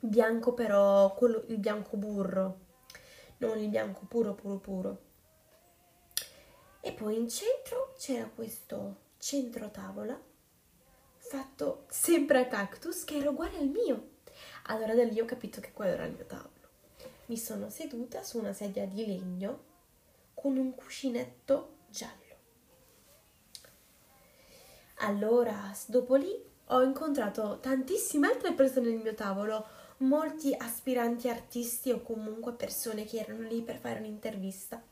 Bianco 0.00 0.52
però, 0.52 1.14
quello, 1.14 1.44
il 1.46 1.58
bianco 1.58 1.96
burro, 1.96 2.58
non 3.38 3.58
il 3.58 3.68
bianco 3.68 4.06
puro 4.06 4.34
puro 4.34 4.58
puro. 4.58 5.02
E 6.80 6.92
poi 6.92 7.16
in 7.16 7.28
centro 7.28 7.94
c'era 7.96 8.28
questo 8.28 9.06
centro 9.18 9.70
tavola 9.70 10.27
fatto 11.28 11.84
sempre 11.88 12.40
a 12.40 12.46
cactus 12.46 13.04
che 13.04 13.18
era 13.18 13.30
uguale 13.30 13.58
al 13.58 13.68
mio 13.68 14.16
allora 14.70 14.94
da 14.94 15.04
lì 15.04 15.20
ho 15.20 15.24
capito 15.24 15.60
che 15.60 15.72
quello 15.72 15.92
era 15.92 16.04
il 16.04 16.12
mio 16.12 16.26
tavolo. 16.26 16.50
Mi 17.26 17.36
sono 17.36 17.70
seduta 17.70 18.22
su 18.22 18.38
una 18.38 18.52
sedia 18.52 18.86
di 18.86 19.06
legno 19.06 19.64
con 20.34 20.56
un 20.56 20.74
cuscinetto 20.74 21.76
giallo. 21.88 22.16
Allora, 25.00 25.72
dopo 25.86 26.16
lì 26.16 26.44
ho 26.66 26.82
incontrato 26.82 27.60
tantissime 27.60 28.28
altre 28.28 28.52
persone 28.52 28.90
nel 28.90 28.98
mio 28.98 29.14
tavolo, 29.14 29.66
molti 29.98 30.54
aspiranti 30.54 31.28
artisti 31.28 31.90
o 31.90 32.02
comunque 32.02 32.52
persone 32.52 33.04
che 33.04 33.18
erano 33.18 33.46
lì 33.46 33.62
per 33.62 33.78
fare 33.78 34.00
un'intervista. 34.00 34.82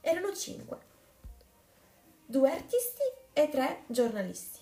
Erano 0.00 0.32
cinque. 0.32 0.90
Due 2.26 2.50
artisti 2.50 3.02
e 3.32 3.48
tre 3.48 3.84
giornalisti. 3.86 4.61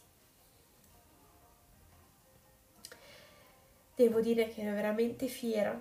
Devo 4.01 4.21
dire 4.21 4.49
che 4.49 4.63
ero 4.63 4.75
veramente 4.75 5.27
fiera, 5.27 5.79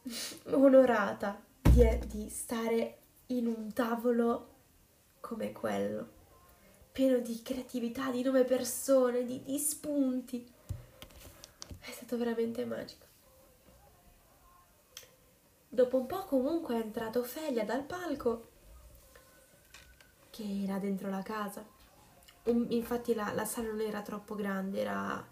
onorata 0.52 1.38
di, 1.60 1.86
di 2.06 2.28
stare 2.30 2.98
in 3.26 3.46
un 3.46 3.72
tavolo 3.74 4.54
come 5.20 5.52
quello, 5.52 6.08
pieno 6.92 7.18
di 7.18 7.42
creatività, 7.42 8.10
di 8.10 8.22
nuove 8.22 8.44
persone, 8.44 9.24
di, 9.24 9.42
di 9.42 9.58
spunti. 9.58 10.50
È 11.78 11.90
stato 11.90 12.16
veramente 12.16 12.64
magico. 12.64 13.04
Dopo 15.68 15.98
un 15.98 16.06
po' 16.06 16.24
comunque 16.24 16.76
è 16.76 16.80
entrata 16.80 17.18
Ofelia 17.18 17.64
dal 17.66 17.84
palco 17.84 18.48
che 20.30 20.62
era 20.64 20.78
dentro 20.78 21.10
la 21.10 21.22
casa. 21.22 21.62
Infatti 22.44 23.12
la, 23.12 23.30
la 23.34 23.44
sala 23.44 23.68
non 23.68 23.80
era 23.80 24.00
troppo 24.00 24.34
grande, 24.34 24.80
era, 24.80 25.22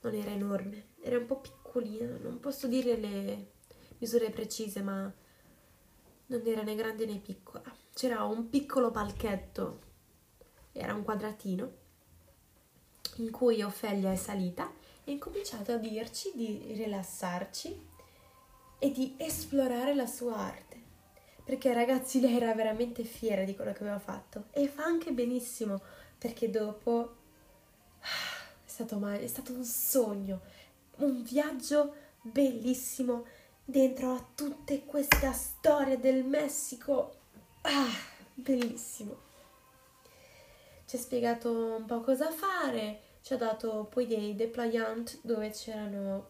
non 0.00 0.14
era 0.14 0.30
enorme, 0.30 0.86
era 1.00 1.16
un 1.16 1.26
po' 1.26 1.36
piccola 1.36 1.59
piccolina, 1.70 2.18
non 2.20 2.40
posso 2.40 2.66
dire 2.66 2.96
le 2.96 3.46
misure 3.98 4.30
precise, 4.30 4.82
ma 4.82 5.12
non 6.26 6.42
era 6.44 6.62
né 6.62 6.74
grande 6.74 7.06
né 7.06 7.18
piccola. 7.18 7.62
C'era 7.94 8.24
un 8.24 8.48
piccolo 8.48 8.90
palchetto, 8.90 9.80
era 10.72 10.94
un 10.94 11.04
quadratino, 11.04 11.78
in 13.16 13.30
cui 13.30 13.62
Ofelia 13.62 14.10
è 14.10 14.16
salita 14.16 14.72
e 15.04 15.12
ha 15.12 15.14
incominciato 15.14 15.72
a 15.72 15.76
dirci 15.76 16.32
di 16.34 16.72
rilassarci 16.74 17.88
e 18.78 18.90
di 18.90 19.14
esplorare 19.16 19.94
la 19.94 20.06
sua 20.06 20.36
arte. 20.36 20.78
Perché 21.44 21.72
ragazzi 21.72 22.20
lei 22.20 22.36
era 22.36 22.54
veramente 22.54 23.04
fiera 23.04 23.44
di 23.44 23.54
quello 23.54 23.72
che 23.72 23.82
aveva 23.82 23.98
fatto 23.98 24.46
e 24.50 24.66
fa 24.68 24.84
anche 24.84 25.12
benissimo 25.12 25.80
perché 26.16 26.48
dopo 26.48 27.16
ah, 28.00 28.50
è 28.64 28.68
stato, 28.68 28.98
mai, 28.98 29.22
è 29.22 29.26
stato 29.26 29.52
un 29.52 29.64
sogno 29.64 30.40
un 31.00 31.22
viaggio 31.22 31.94
bellissimo 32.20 33.26
dentro 33.64 34.14
a 34.14 34.26
tutta 34.34 34.78
questa 34.80 35.32
storia 35.32 35.96
del 35.96 36.24
Messico. 36.24 37.14
Ah, 37.62 37.88
bellissimo. 38.34 39.28
Ci 40.84 40.96
ha 40.96 40.98
spiegato 40.98 41.76
un 41.76 41.84
po' 41.84 42.00
cosa 42.00 42.30
fare, 42.30 43.02
ci 43.22 43.32
ha 43.34 43.36
dato 43.36 43.86
poi 43.90 44.06
dei 44.06 44.34
deployant 44.34 45.20
dove 45.22 45.50
c'erano 45.50 46.28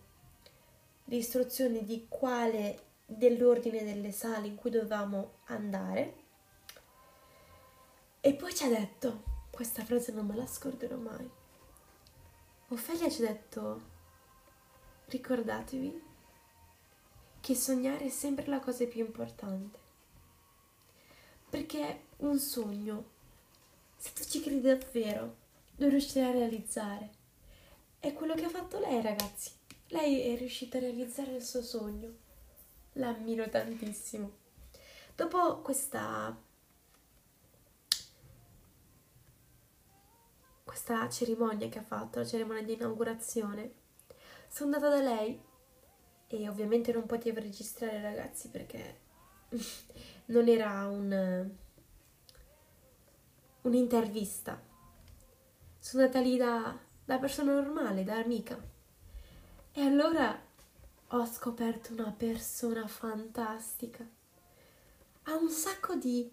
le 1.04 1.16
istruzioni 1.16 1.85
di 1.85 2.06
quale 2.09 2.88
dell'ordine 3.06 3.83
delle 3.85 4.12
sale 4.12 4.46
in 4.46 4.54
cui 4.54 4.70
dovevamo 4.70 5.38
andare. 5.46 6.14
E 8.20 8.35
poi 8.35 8.54
ci 8.54 8.64
ha 8.64 8.68
detto, 8.68 9.22
questa 9.50 9.83
frase 9.83 10.12
non 10.12 10.26
me 10.26 10.37
la 10.37 10.46
scorderò 10.46 10.96
mai. 10.96 11.28
Ofelia 12.68 13.09
ci 13.09 13.24
ha 13.24 13.28
detto 13.28 13.98
ricordatevi 15.11 16.03
che 17.40 17.55
sognare 17.55 18.05
è 18.05 18.09
sempre 18.09 18.46
la 18.46 18.61
cosa 18.61 18.87
più 18.87 19.05
importante. 19.05 19.79
Perché 21.51 22.05
un 22.18 22.38
sogno, 22.38 23.05
se 23.96 24.12
tu 24.12 24.23
ci 24.25 24.40
credi 24.40 24.61
davvero, 24.61 25.37
lo 25.77 25.88
riuscirai 25.88 26.31
a 26.31 26.33
realizzare. 26.33 27.11
È 27.99 28.12
quello 28.12 28.35
che 28.35 28.44
ha 28.44 28.51
fatto 28.51 28.79
lei, 28.79 29.03
ragazzi. 29.03 29.51
Lei 29.88 30.33
è 30.33 30.38
riuscita 30.38 30.79
a 30.79 30.81
realizzare 30.81 31.35
il 31.35 31.42
suo 31.42 31.62
sogno. 31.62 32.14
L'ammiro 32.94 33.49
tantissimo. 33.49 34.38
Dopo 35.16 35.59
questa 35.61 36.49
questa 40.64 41.09
cerimonia 41.09 41.68
che 41.68 41.81
ha 41.81 41.83
fatto, 41.83 42.20
la 42.20 42.25
cerimonia 42.25 42.62
di 42.62 42.75
inaugurazione, 42.75 43.73
sono 44.50 44.74
andata 44.74 44.96
da 44.96 45.00
lei 45.00 45.40
e 46.26 46.48
ovviamente 46.48 46.92
non 46.92 47.06
potevo 47.06 47.38
registrare 47.38 48.02
ragazzi 48.02 48.48
perché 48.48 48.98
non 50.26 50.48
era 50.48 50.86
un, 50.88 51.48
un'intervista. 53.62 54.60
Sono 55.78 56.02
andata 56.02 56.20
lì 56.20 56.36
da, 56.36 56.76
da 57.04 57.18
persona 57.18 57.52
normale, 57.52 58.02
da 58.02 58.16
amica. 58.16 58.60
E 59.72 59.80
allora 59.80 60.36
ho 61.08 61.26
scoperto 61.26 61.92
una 61.92 62.10
persona 62.10 62.88
fantastica. 62.88 64.04
Ha 65.22 65.34
un 65.36 65.48
sacco 65.48 65.94
di, 65.94 66.28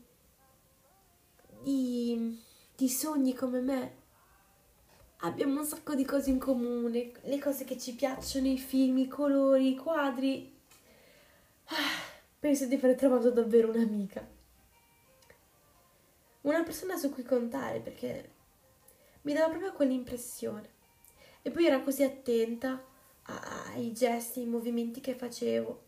di, 1.62 2.44
di 2.76 2.90
sogni 2.90 3.36
come 3.36 3.62
me 3.62 4.06
abbiamo 5.22 5.60
un 5.60 5.66
sacco 5.66 5.96
di 5.96 6.06
cose 6.06 6.30
in 6.30 6.40
comune, 6.40 7.12
le 7.22 7.40
cose 7.40 7.64
che 7.64 7.78
ci 7.78 7.96
piacciono, 7.96 8.48
i 8.48 8.58
film, 8.58 8.98
i 8.98 9.08
colori, 9.08 9.72
i 9.72 9.76
quadri. 9.76 10.56
Ah, 11.66 12.02
penso 12.40 12.66
di 12.66 12.76
aver 12.76 12.96
trovato 12.96 13.32
davvero 13.32 13.70
un'amica. 13.70 14.36
Una 16.42 16.64
persona 16.64 16.96
su 16.98 17.12
cui 17.12 17.24
contare 17.24 17.80
perché 17.80 18.32
mi 19.22 19.34
dava 19.34 19.50
proprio 19.50 19.74
quell'impressione. 19.74 20.76
E 21.42 21.52
poi 21.52 21.66
era 21.66 21.82
così 21.82 22.04
attenta 22.04 22.84
ai 23.24 23.92
gesti, 23.92 24.42
ai 24.42 24.46
movimenti 24.46 25.02
che 25.02 25.16
facevo. 25.16 25.86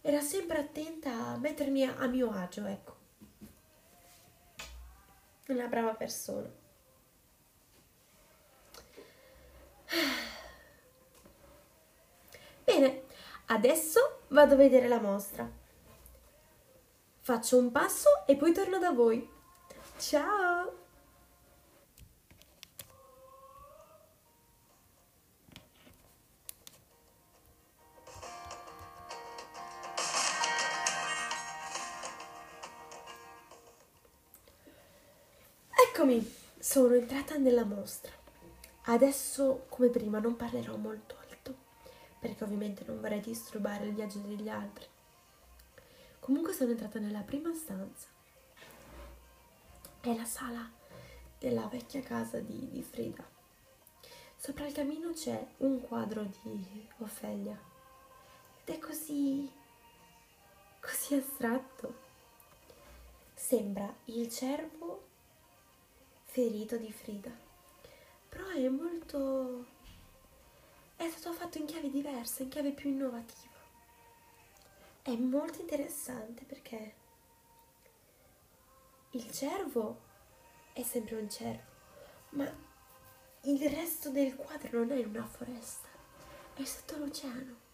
Era 0.00 0.20
sempre 0.20 0.58
attenta 0.58 1.12
a 1.12 1.36
mettermi 1.36 1.84
a, 1.84 2.06
mio 2.06 2.30
agio, 2.30 2.64
ecco. 2.64 2.96
Una 5.48 5.66
brava 5.66 5.94
persona. 5.94 6.59
Bene, 12.64 13.02
adesso 13.46 14.20
vado 14.28 14.54
a 14.54 14.56
vedere 14.56 14.86
la 14.86 15.00
mostra. 15.00 15.50
Faccio 17.20 17.58
un 17.58 17.70
passo 17.70 18.08
e 18.26 18.36
poi 18.36 18.52
torno 18.52 18.78
da 18.78 18.90
voi. 18.92 19.28
Ciao! 19.98 20.78
Eccomi, 35.92 36.34
sono 36.58 36.94
entrata 36.94 37.36
nella 37.36 37.64
mostra. 37.64 38.19
Adesso, 38.84 39.66
come 39.68 39.88
prima, 39.88 40.18
non 40.18 40.36
parlerò 40.36 40.76
molto 40.76 41.16
alto, 41.28 41.54
perché 42.18 42.44
ovviamente 42.44 42.82
non 42.86 43.00
vorrei 43.00 43.20
disturbare 43.20 43.84
il 43.84 43.94
viaggio 43.94 44.18
degli 44.20 44.48
altri. 44.48 44.86
Comunque 46.18 46.52
sono 46.52 46.70
entrata 46.70 46.98
nella 46.98 47.20
prima 47.20 47.52
stanza. 47.54 48.08
È 50.00 50.14
la 50.14 50.24
sala 50.24 50.70
della 51.38 51.66
vecchia 51.66 52.02
casa 52.02 52.40
di, 52.40 52.70
di 52.70 52.82
Frida. 52.82 53.24
Sopra 54.36 54.66
il 54.66 54.72
camino 54.72 55.12
c'è 55.12 55.46
un 55.58 55.82
quadro 55.82 56.22
di 56.22 56.88
Ofelia 56.98 57.58
ed 58.64 58.74
è 58.74 58.78
così 58.78 59.50
così 60.80 61.14
astratto. 61.14 62.08
Sembra 63.34 63.92
il 64.06 64.30
cervo 64.30 65.08
ferito 66.24 66.76
di 66.76 66.90
Frida 66.90 67.48
però 68.30 68.48
è 68.48 68.68
molto... 68.68 69.66
è 70.96 71.08
stato 71.10 71.34
fatto 71.34 71.58
in 71.58 71.66
chiave 71.66 71.90
diversa, 71.90 72.42
in 72.42 72.48
chiave 72.48 72.70
più 72.70 72.88
innovativa. 72.88 73.58
È 75.02 75.14
molto 75.16 75.60
interessante 75.60 76.44
perché 76.44 76.94
il 79.10 79.30
cervo 79.32 80.08
è 80.72 80.82
sempre 80.82 81.16
un 81.16 81.28
cervo, 81.28 81.70
ma 82.30 82.68
il 83.42 83.68
resto 83.68 84.10
del 84.10 84.36
quadro 84.36 84.84
non 84.84 84.92
è 84.92 85.04
una 85.04 85.24
foresta, 85.24 85.88
è 86.54 86.64
sotto 86.64 86.98
l'oceano. 86.98 87.68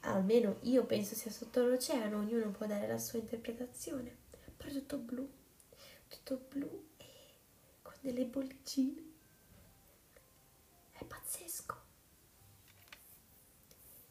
Almeno 0.00 0.58
io 0.62 0.84
penso 0.84 1.14
sia 1.14 1.30
sotto 1.30 1.66
l'oceano, 1.66 2.18
ognuno 2.18 2.50
può 2.50 2.66
dare 2.66 2.86
la 2.86 2.98
sua 2.98 3.18
interpretazione, 3.20 4.14
però 4.56 4.68
è 4.68 4.74
tutto 4.74 4.98
blu, 4.98 5.28
tutto 6.08 6.36
blu 6.48 6.87
delle 8.12 8.24
bollicine. 8.24 9.02
È 10.92 11.04
pazzesco. 11.04 11.76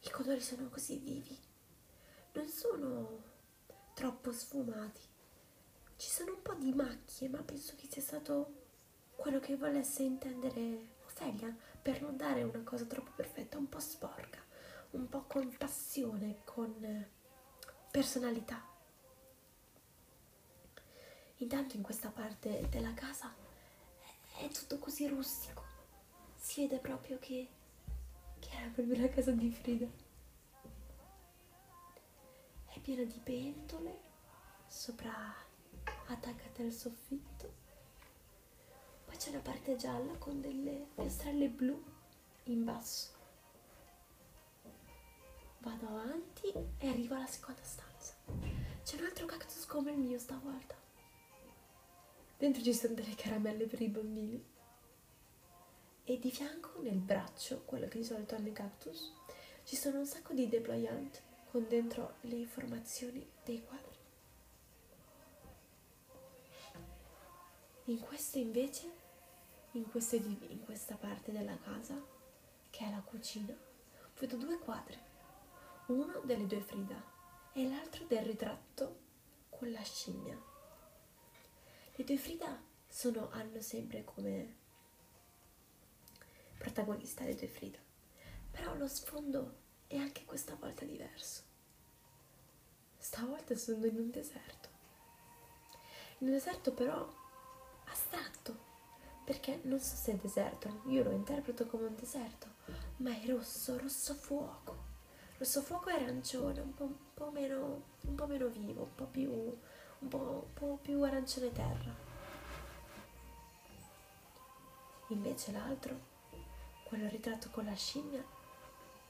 I 0.02 0.10
colori 0.12 0.40
sono 0.40 0.70
così 0.70 0.98
vivi, 0.98 1.38
non 2.34 2.48
sono 2.48 3.24
troppo 3.96 4.32
sfumati. 4.32 5.02
Ci 5.96 6.10
sono 6.10 6.34
un 6.34 6.42
po' 6.44 6.54
di 6.54 6.74
macchie, 6.74 7.28
ma 7.28 7.42
penso 7.42 7.74
che 7.76 7.88
sia 7.90 8.04
stato 8.04 8.66
quello 9.16 9.40
che 9.40 9.58
volesse 9.58 10.04
intendere 10.04 10.96
Ofelia 11.06 11.56
per 11.82 12.02
non 12.04 12.16
dare 12.16 12.44
una 12.44 12.62
cosa 12.62 12.86
troppo 12.86 13.12
perfetta, 13.16 13.58
un 13.58 13.68
po' 13.68 13.80
sporca, 13.80 14.40
un 14.92 15.10
po' 15.10 15.24
con 15.24 15.58
passione, 15.58 16.42
con 16.46 17.08
personalità. 17.90 18.64
Intanto 21.38 21.76
in 21.76 21.82
questa 21.82 22.10
parte 22.10 22.68
della 22.70 22.94
casa 22.94 23.46
è 24.38 24.48
tutto 24.50 24.78
così 24.78 25.08
rustico. 25.08 25.64
Si 26.36 26.62
vede 26.62 26.80
proprio 26.80 27.18
che, 27.20 27.48
che 28.40 28.50
era 28.56 28.70
proprio 28.70 29.00
la 29.02 29.10
casa 29.10 29.32
di 29.32 29.52
Frida. 29.52 29.88
È 32.66 32.80
piena 32.80 33.04
di 33.04 33.20
pentole, 33.24 34.00
sopra 34.68 35.34
attaccate 36.08 36.64
al 36.64 36.72
soffitto. 36.72 37.54
Poi 39.06 39.18
c'è 39.18 39.30
una 39.30 39.40
parte 39.40 39.76
gialla 39.76 40.14
con 40.18 40.40
delle 40.40 40.88
piastrelle 40.94 41.50
blu 41.50 41.84
in 42.44 42.64
basso. 42.64 43.16
Vado 45.60 45.88
avanti 45.88 46.54
e 46.78 46.88
arrivo 46.88 47.16
alla 47.16 47.26
seconda 47.26 47.64
stanza. 47.64 48.14
C'è 48.84 48.98
un 48.98 49.06
altro 49.06 49.26
cactus 49.26 49.66
come 49.66 49.92
il 49.92 49.98
mio 49.98 50.20
stavolta. 50.20 50.77
Dentro 52.38 52.62
ci 52.62 52.74
sono 52.74 52.94
delle 52.94 53.16
caramelle 53.16 53.66
per 53.66 53.82
i 53.82 53.88
bambini. 53.88 54.46
E 56.04 56.20
di 56.20 56.32
fianco, 56.32 56.80
nel 56.82 57.00
braccio, 57.00 57.64
quello 57.66 57.88
che 57.88 57.98
di 57.98 58.04
solito 58.04 58.36
hanno 58.36 58.50
i 58.50 58.54
cactus, 58.54 59.12
ci 59.64 59.76
sono 59.76 59.98
un 59.98 60.06
sacco 60.06 60.34
di 60.34 60.48
déployant 60.48 61.22
con 61.50 61.66
dentro 61.68 62.18
le 62.22 62.36
informazioni 62.36 63.28
dei 63.44 63.64
quadri. 63.66 63.98
In 67.86 68.00
questo 68.02 68.38
invece, 68.38 68.92
in, 69.72 69.90
queste, 69.90 70.18
in 70.18 70.64
questa 70.64 70.96
parte 70.96 71.32
della 71.32 71.58
casa, 71.58 72.00
che 72.70 72.86
è 72.86 72.90
la 72.92 73.02
cucina, 73.02 73.58
vedo 74.20 74.38
due 74.38 74.60
quadri. 74.60 75.00
Uno 75.88 76.22
delle 76.24 76.46
due 76.46 76.62
Frida 76.62 77.02
e 77.54 77.68
l'altro 77.68 78.06
del 78.06 78.24
ritratto 78.24 79.00
con 79.50 79.72
la 79.72 79.82
scimmia. 79.82 80.47
Le 81.98 82.04
due 82.04 82.18
Frida 82.18 82.62
sono, 82.88 83.32
hanno 83.32 83.60
sempre 83.60 84.04
come 84.04 84.56
protagonista 86.56 87.24
le 87.24 87.34
due 87.34 87.48
Frida, 87.48 87.80
però 88.52 88.76
lo 88.76 88.88
sfondo 88.88 89.56
è 89.88 89.98
anche 89.98 90.24
questa 90.24 90.54
volta 90.60 90.86
diverso. 90.86 91.42
Stavolta 93.00 93.56
sono 93.56 93.84
in 93.88 93.98
un 93.98 94.12
deserto. 94.12 94.70
In 96.20 96.28
un 96.28 96.34
deserto 96.34 96.72
però 96.72 97.12
astratto, 97.86 98.56
perché 99.26 99.62
non 99.64 99.80
so 99.80 99.96
se 99.96 100.12
è 100.12 100.16
deserto, 100.18 100.84
io 100.86 101.02
lo 101.02 101.10
interpreto 101.10 101.66
come 101.66 101.88
un 101.88 101.96
deserto, 101.96 102.46
ma 102.98 103.10
è 103.20 103.26
rosso, 103.26 103.76
rosso 103.76 104.14
fuoco. 104.14 104.86
Rosso 105.40 105.64
fuoco 105.64 105.90
e 105.90 105.94
arancione, 105.94 106.60
un 106.60 106.76
po', 106.76 106.84
un 106.84 107.14
po', 107.16 107.32
meno, 107.32 107.86
un 108.02 108.14
po' 108.14 108.28
meno 108.28 108.50
vivo, 108.50 108.84
un 108.84 108.94
po' 108.94 109.06
più 109.06 109.58
un 110.00 110.08
po', 110.08 110.48
un 110.48 110.54
po 110.54 110.80
più 110.82 111.02
arancione 111.02 111.52
terra. 111.52 112.06
Invece 115.10 115.52
l'altro, 115.52 115.98
quello 116.84 117.08
ritratto 117.08 117.50
con 117.50 117.66
la 117.66 117.76
scimmia, 117.76 118.24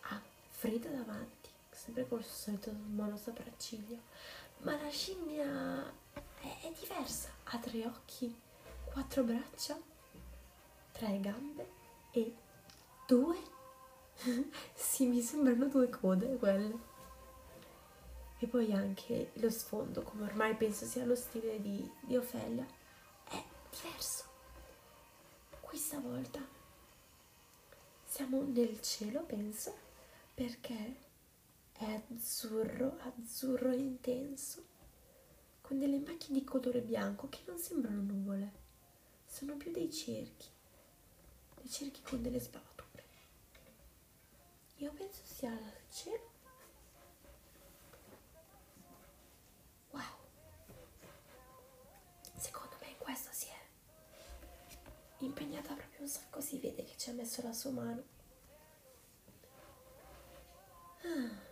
ha 0.01 0.21
Frida 0.49 0.89
davanti, 0.89 1.49
sempre 1.69 2.07
col 2.07 2.23
solito 2.23 2.71
monosopracciglio, 2.71 3.99
ma 4.59 4.75
la 4.81 4.89
scimmia 4.89 5.93
è, 6.13 6.61
è 6.61 6.71
diversa, 6.79 7.29
ha 7.43 7.57
tre 7.57 7.85
occhi, 7.85 8.39
quattro 8.85 9.23
braccia, 9.23 9.79
tre 10.91 11.19
gambe 11.19 11.69
e 12.11 12.35
due? 13.07 13.37
sì, 14.73 15.05
mi 15.05 15.21
sembrano 15.21 15.67
due 15.67 15.89
code 15.89 16.37
quelle. 16.37 16.95
E 18.39 18.47
poi 18.47 18.71
anche 18.71 19.31
lo 19.35 19.49
sfondo, 19.49 20.03
come 20.03 20.23
ormai 20.23 20.55
penso 20.55 20.85
sia 20.85 21.05
lo 21.05 21.15
stile 21.15 21.59
di, 21.61 21.89
di 22.01 22.15
Ofelia, 22.15 22.65
è 23.29 23.43
diverso. 23.69 24.25
Questa 25.59 25.99
volta 25.99 26.39
siamo 28.03 28.41
nel 28.43 28.81
cielo, 28.81 29.23
penso, 29.23 29.75
perché 30.33 31.05
è 31.73 32.01
azzurro, 32.11 32.97
azzurro 32.99 33.71
intenso, 33.73 34.65
con 35.61 35.77
delle 35.77 35.99
macchie 35.99 36.33
di 36.33 36.43
colore 36.43 36.81
bianco 36.81 37.29
che 37.29 37.41
non 37.45 37.57
sembrano 37.57 38.01
nuvole, 38.01 38.51
sono 39.25 39.57
più 39.57 39.71
dei 39.71 39.91
cerchi, 39.91 40.47
dei 41.55 41.69
cerchi 41.69 42.01
con 42.01 42.21
delle 42.21 42.39
sbavature. 42.39 43.03
Io 44.77 44.91
penso 44.93 45.21
sia 45.23 45.51
il 45.51 45.91
cielo. 45.91 46.31
Wow. 49.91 50.03
Secondo 52.37 52.75
me 52.81 52.87
in 52.89 52.97
questo 52.97 53.29
si 53.31 53.47
è 53.47 53.65
impegnata 55.25 55.73
proprio 55.73 56.01
un 56.01 56.07
sacco, 56.07 56.41
si 56.41 56.59
vede 56.59 56.83
che 56.83 56.95
ci 56.97 57.09
ha 57.09 57.13
messo 57.13 57.41
la 57.41 57.53
sua 57.53 57.71
mano. 57.71 58.03
Ah. 61.03 61.45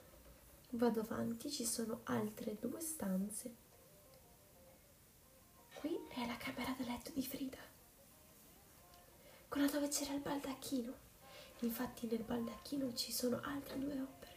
Vado 0.70 1.02
avanti, 1.02 1.50
ci 1.50 1.66
sono 1.66 2.02
altre 2.04 2.58
due 2.60 2.80
stanze. 2.82 3.56
Qui 5.80 5.98
è 6.10 6.26
la 6.26 6.38
camera 6.38 6.76
da 6.78 6.84
letto 6.84 7.12
di 7.12 7.26
Frida, 7.26 7.60
quella 9.48 9.68
dove 9.68 9.88
c'era 9.88 10.14
il 10.14 10.22
baldacchino. 10.22 11.04
Infatti 11.60 12.08
nel 12.08 12.24
baldacchino 12.24 12.94
ci 12.94 13.12
sono 13.12 13.40
altre 13.42 13.80
due 13.80 14.00
opere. 14.02 14.34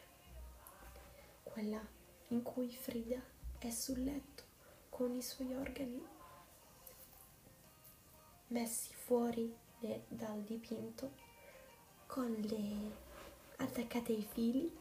Quella 1.42 1.80
in 2.28 2.42
cui 2.42 2.70
Frida 2.70 3.20
è 3.58 3.70
sul 3.70 4.02
letto 4.04 4.44
con 4.88 5.12
i 5.14 5.22
suoi 5.22 5.52
organi 5.54 6.06
messi 8.48 8.92
fuori 8.94 9.54
dal 10.08 10.42
dipinto 10.42 11.12
con 12.06 12.32
le 12.32 13.06
attaccate 13.56 14.12
ai 14.12 14.22
fili. 14.22 14.76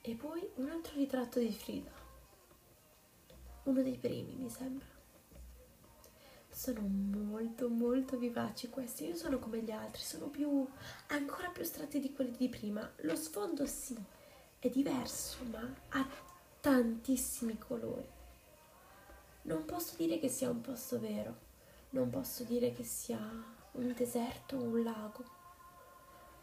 E 0.00 0.14
poi 0.14 0.48
un 0.56 0.70
altro 0.70 0.94
ritratto 0.94 1.40
di 1.40 1.52
Frida. 1.52 1.90
Uno 3.64 3.82
dei 3.82 3.96
primi 3.96 4.34
mi 4.36 4.48
sembra. 4.48 4.86
Sono 6.48 6.80
molto 6.80 7.68
molto 7.68 8.16
vivaci 8.16 8.68
questi. 8.68 9.06
Io 9.06 9.16
sono 9.16 9.38
come 9.38 9.62
gli 9.62 9.72
altri 9.72 10.02
sono 10.02 10.28
più 10.28 10.66
ancora 11.08 11.50
più 11.50 11.64
stretti 11.64 11.98
di 11.98 12.12
quelli 12.12 12.36
di 12.36 12.48
prima. 12.48 12.88
Lo 12.98 13.16
sfondo 13.16 13.66
sì 13.66 13.96
è 14.58 14.68
diverso 14.68 15.44
ma 15.50 15.74
ha 15.90 16.08
tantissimi 16.60 17.58
colori 17.58 18.15
non 19.46 19.64
posso 19.64 19.94
dire 19.96 20.18
che 20.18 20.28
sia 20.28 20.50
un 20.50 20.60
posto 20.60 20.98
vero, 20.98 21.44
non 21.90 22.10
posso 22.10 22.42
dire 22.44 22.72
che 22.72 22.82
sia 22.82 23.18
un 23.72 23.94
deserto 23.96 24.56
o 24.56 24.62
un 24.62 24.82
lago, 24.82 25.24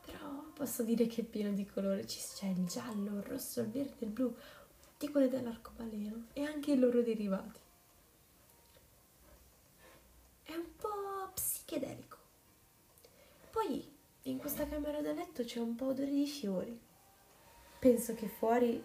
però 0.05 0.43
posso 0.53 0.83
dire 0.83 1.07
che 1.07 1.21
è 1.21 1.25
pieno 1.25 1.51
di 1.51 1.65
colori, 1.65 2.05
c'è 2.05 2.47
il 2.47 2.65
giallo, 2.65 3.17
il 3.17 3.23
rosso, 3.23 3.59
il 3.61 3.69
verde, 3.69 4.05
il 4.05 4.11
blu, 4.11 4.33
tutti 4.81 5.09
quelli 5.09 5.27
dell'arcobaleno 5.27 6.27
e 6.33 6.43
anche 6.45 6.71
i 6.71 6.79
loro 6.79 7.01
derivati. 7.01 7.59
È 10.43 10.53
un 10.53 10.75
po' 10.77 11.31
psichedelico. 11.33 12.17
Poi 13.51 13.91
in 14.23 14.37
questa 14.37 14.65
camera 14.65 15.01
da 15.01 15.11
letto 15.11 15.43
c'è 15.43 15.59
un 15.59 15.75
po' 15.75 15.87
odore 15.87 16.09
di 16.09 16.25
fiori. 16.25 16.79
Penso 17.79 18.15
che 18.15 18.27
fuori, 18.27 18.81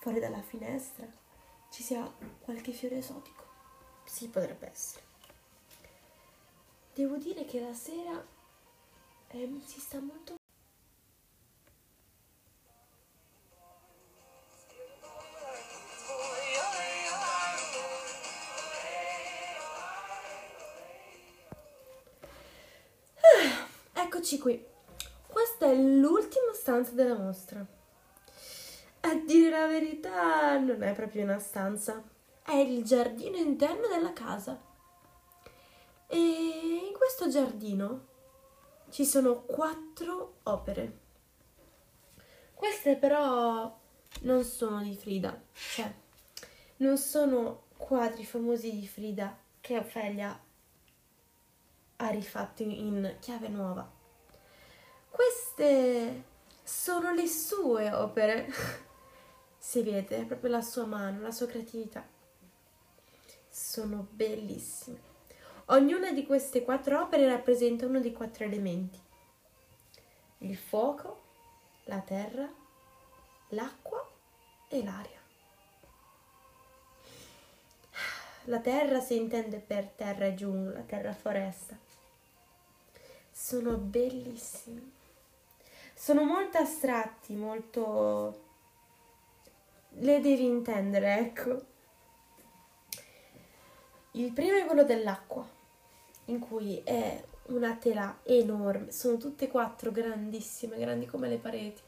fuori 0.00 0.20
dalla 0.20 0.40
finestra, 0.40 1.06
ci 1.76 1.82
sia 1.82 2.10
qualche 2.40 2.72
fiore 2.72 2.96
esotico. 2.96 3.44
Sì, 4.06 4.28
potrebbe 4.28 4.70
essere. 4.70 5.04
Devo 6.94 7.16
dire 7.18 7.44
che 7.44 7.60
la 7.60 7.74
sera 7.74 8.26
eh, 9.28 9.60
si 9.62 9.78
sta 9.78 10.00
molto 10.00 10.36
ah, 23.20 24.00
Eccoci 24.00 24.38
qui. 24.38 24.64
Questa 25.26 25.66
è 25.66 25.74
l'ultima 25.74 26.54
stanza 26.54 26.92
della 26.92 27.18
mostra. 27.18 27.75
A 29.06 29.14
dire 29.14 29.50
la 29.50 29.68
verità, 29.68 30.58
non 30.58 30.82
è 30.82 30.92
proprio 30.92 31.22
una 31.22 31.38
stanza, 31.38 32.02
è 32.42 32.56
il 32.56 32.82
giardino 32.82 33.36
interno 33.36 33.86
della 33.86 34.12
casa. 34.12 34.60
E 36.08 36.18
in 36.18 36.92
questo 36.92 37.28
giardino 37.28 38.06
ci 38.90 39.04
sono 39.04 39.42
quattro 39.42 40.38
opere. 40.42 40.98
Queste 42.52 42.96
però 42.96 43.78
non 44.22 44.42
sono 44.42 44.82
di 44.82 44.96
Frida, 44.96 45.40
cioè 45.52 45.94
non 46.78 46.98
sono 46.98 47.66
quadri 47.76 48.24
famosi 48.24 48.72
di 48.72 48.88
Frida 48.88 49.38
che 49.60 49.78
Ofelia 49.78 50.36
ha 51.98 52.08
rifatto 52.08 52.64
in 52.64 53.18
chiave 53.20 53.46
nuova. 53.46 53.88
Queste 55.08 56.24
sono 56.64 57.12
le 57.12 57.28
sue 57.28 57.92
opere. 57.92 58.84
si 59.66 59.82
vede 59.82 60.22
proprio 60.22 60.48
la 60.48 60.62
sua 60.62 60.86
mano, 60.86 61.22
la 61.22 61.32
sua 61.32 61.48
creatività. 61.48 62.06
Sono 63.48 64.06
bellissime. 64.08 65.00
Ognuna 65.66 66.12
di 66.12 66.24
queste 66.24 66.62
quattro 66.62 67.00
opere 67.00 67.26
rappresenta 67.26 67.84
uno 67.84 67.98
dei 67.98 68.12
quattro 68.12 68.44
elementi. 68.44 68.96
Il 70.38 70.56
fuoco, 70.56 71.20
la 71.86 71.98
terra, 71.98 72.48
l'acqua 73.48 74.08
e 74.68 74.84
l'aria. 74.84 75.20
La 78.44 78.60
terra 78.60 79.00
si 79.00 79.16
intende 79.16 79.58
per 79.58 79.88
terra 79.88 80.26
e 80.26 80.34
giungla, 80.36 80.82
terra 80.82 81.12
foresta. 81.12 81.76
Sono 83.32 83.76
bellissimi. 83.78 84.92
Sono 85.92 86.22
molto 86.22 86.56
astratti, 86.58 87.34
molto 87.34 88.45
le 89.98 90.20
devi 90.20 90.44
intendere, 90.44 91.18
ecco. 91.18 91.64
Il 94.12 94.32
primo 94.32 94.56
è 94.56 94.64
quello 94.66 94.84
dell'acqua, 94.84 95.48
in 96.26 96.38
cui 96.38 96.80
è 96.82 97.24
una 97.46 97.76
tela 97.76 98.20
enorme, 98.22 98.90
sono 98.90 99.16
tutte 99.16 99.44
e 99.44 99.48
quattro 99.48 99.92
grandissime, 99.92 100.78
grandi 100.78 101.06
come 101.06 101.28
le 101.28 101.38
pareti. 101.38 101.82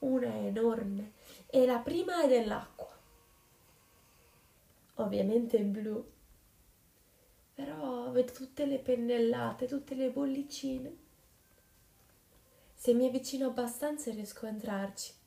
Una 0.00 0.32
è 0.32 0.46
enorme 0.46 1.12
e 1.46 1.66
la 1.66 1.78
prima 1.78 2.22
è 2.22 2.28
dell'acqua. 2.28 2.88
Ovviamente 4.94 5.58
è 5.58 5.62
blu. 5.62 6.04
Però 7.54 8.10
vedo 8.10 8.32
tutte 8.32 8.64
le 8.64 8.78
pennellate, 8.78 9.66
tutte 9.66 9.94
le 9.94 10.10
bollicine. 10.10 10.96
Se 12.74 12.94
mi 12.94 13.06
avvicino 13.06 13.48
abbastanza 13.48 14.10
riesco 14.10 14.46
a 14.46 14.48
entrarci 14.48 15.18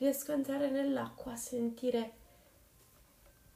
riesco 0.00 0.32
a 0.32 0.34
entrare 0.34 0.70
nell'acqua, 0.70 1.32
a 1.32 1.36
sentire 1.36 2.12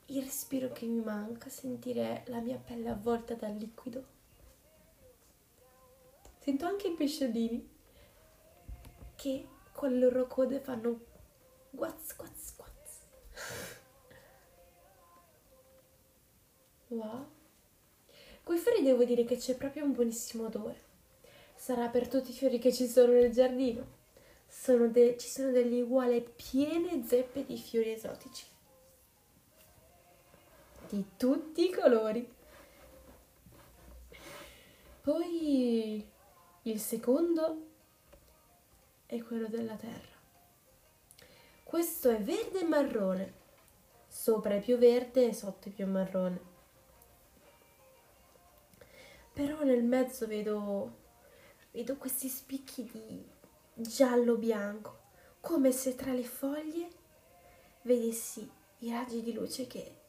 il 0.07 0.23
respiro 0.23 0.73
che 0.73 0.85
mi 0.85 1.01
manca, 1.01 1.49
sentire 1.49 2.23
la 2.27 2.41
mia 2.41 2.59
pelle 2.59 2.91
avvolta 2.91 3.33
dal 3.33 3.57
liquido. 3.57 4.13
Sento 6.39 6.67
anche 6.67 6.89
i 6.89 6.95
pesciolini 6.95 7.67
che 9.15 9.49
con 9.73 9.91
le 9.93 9.99
loro 9.99 10.27
code 10.27 10.61
fanno 10.61 11.01
guaz 11.71 12.15
guaz 12.15 12.57
guaz. 12.57 13.83
Wow. 16.89 17.27
Coi 18.45 18.59
fiori 18.59 18.83
devo 18.83 19.03
dire 19.03 19.25
che 19.25 19.37
c'è 19.37 19.57
proprio 19.57 19.85
un 19.85 19.93
buonissimo 19.93 20.45
odore. 20.45 20.83
Sarà 21.57 21.89
per 21.89 22.07
tutti 22.07 22.31
i 22.31 22.35
fiori 22.35 22.61
che 22.61 22.73
ci 22.73 22.87
sono 22.87 23.13
nel 23.15 23.33
giardino 23.33 23.94
sono 24.55 24.87
de- 24.89 25.17
ci 25.19 25.29
sono 25.29 25.51
delle 25.51 25.83
uguali 25.83 26.23
piene 26.23 27.05
zeppe 27.05 27.45
di 27.45 27.59
fiori 27.59 27.91
esotici 27.93 28.47
di 30.89 31.05
tutti 31.17 31.65
i 31.65 31.73
colori. 31.73 32.33
Poi 35.03 36.09
il 36.63 36.81
secondo 36.81 37.67
e 39.07 39.23
quello 39.23 39.49
della 39.49 39.75
terra. 39.75 40.13
Questo 41.65 42.11
è 42.11 42.23
verde 42.23 42.61
e 42.61 42.65
marrone. 42.65 43.33
Sopra 44.07 44.55
è 44.55 44.61
più 44.61 44.79
verde 44.79 45.29
e 45.29 45.35
sotto 45.35 45.69
è 45.69 45.73
più 45.73 45.87
marrone. 45.87 46.53
Però 49.33 49.65
nel 49.65 49.83
mezzo 49.83 50.27
vedo 50.29 51.03
vedo 51.73 51.97
questi 51.97 52.29
spicchi 52.29 52.85
di 52.85 53.34
giallo-bianco, 53.75 55.01
come 55.41 55.73
se 55.73 55.95
tra 55.95 56.13
le 56.13 56.25
foglie 56.25 56.89
vedessi 57.83 58.49
i 58.79 58.91
raggi 58.91 59.23
di 59.23 59.33
luce 59.33 59.67
che 59.67 60.01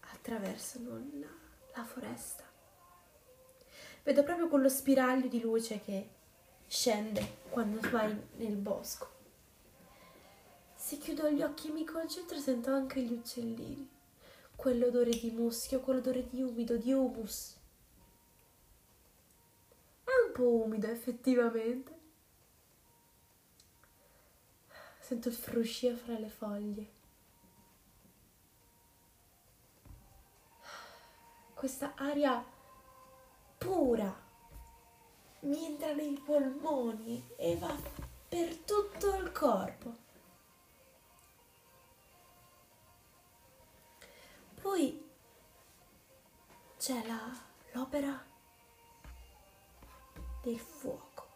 attraversano 0.00 1.10
la, 1.20 1.28
la 1.74 1.84
foresta. 1.84 2.44
Vedo 4.02 4.22
proprio 4.22 4.48
quello 4.48 4.68
spiraglio 4.68 5.28
di 5.28 5.40
luce 5.40 5.80
che 5.80 6.08
scende 6.66 7.40
quando 7.50 7.80
vai 7.90 8.16
nel 8.36 8.56
bosco. 8.56 9.16
Se 10.74 10.96
chiudo 10.98 11.28
gli 11.30 11.42
occhi 11.42 11.68
e 11.68 11.72
mi 11.72 11.84
concentro 11.84 12.38
sento 12.38 12.70
anche 12.70 13.02
gli 13.02 13.12
uccellini, 13.12 13.88
quell'odore 14.56 15.10
di 15.10 15.30
muschio, 15.30 15.80
quell'odore 15.80 16.26
di 16.26 16.40
umido, 16.40 16.76
di 16.76 16.92
humus 16.92 17.56
po' 20.38 20.62
umido 20.62 20.86
effettivamente. 20.86 21.97
Sento 25.08 25.28
il 25.28 25.34
fruscio 25.34 25.96
fra 25.96 26.18
le 26.18 26.28
foglie. 26.28 26.90
Questa 31.54 31.94
aria 31.94 32.44
pura 33.56 34.14
mi 35.40 35.64
entra 35.64 35.94
nei 35.94 36.12
polmoni 36.22 37.26
e 37.36 37.56
va 37.56 37.74
per 38.28 38.54
tutto 38.58 39.14
il 39.14 39.32
corpo. 39.32 39.96
Poi 44.60 45.08
c'è 46.76 47.06
la, 47.06 47.34
l'opera 47.72 48.26
del 50.42 50.58
fuoco. 50.58 51.26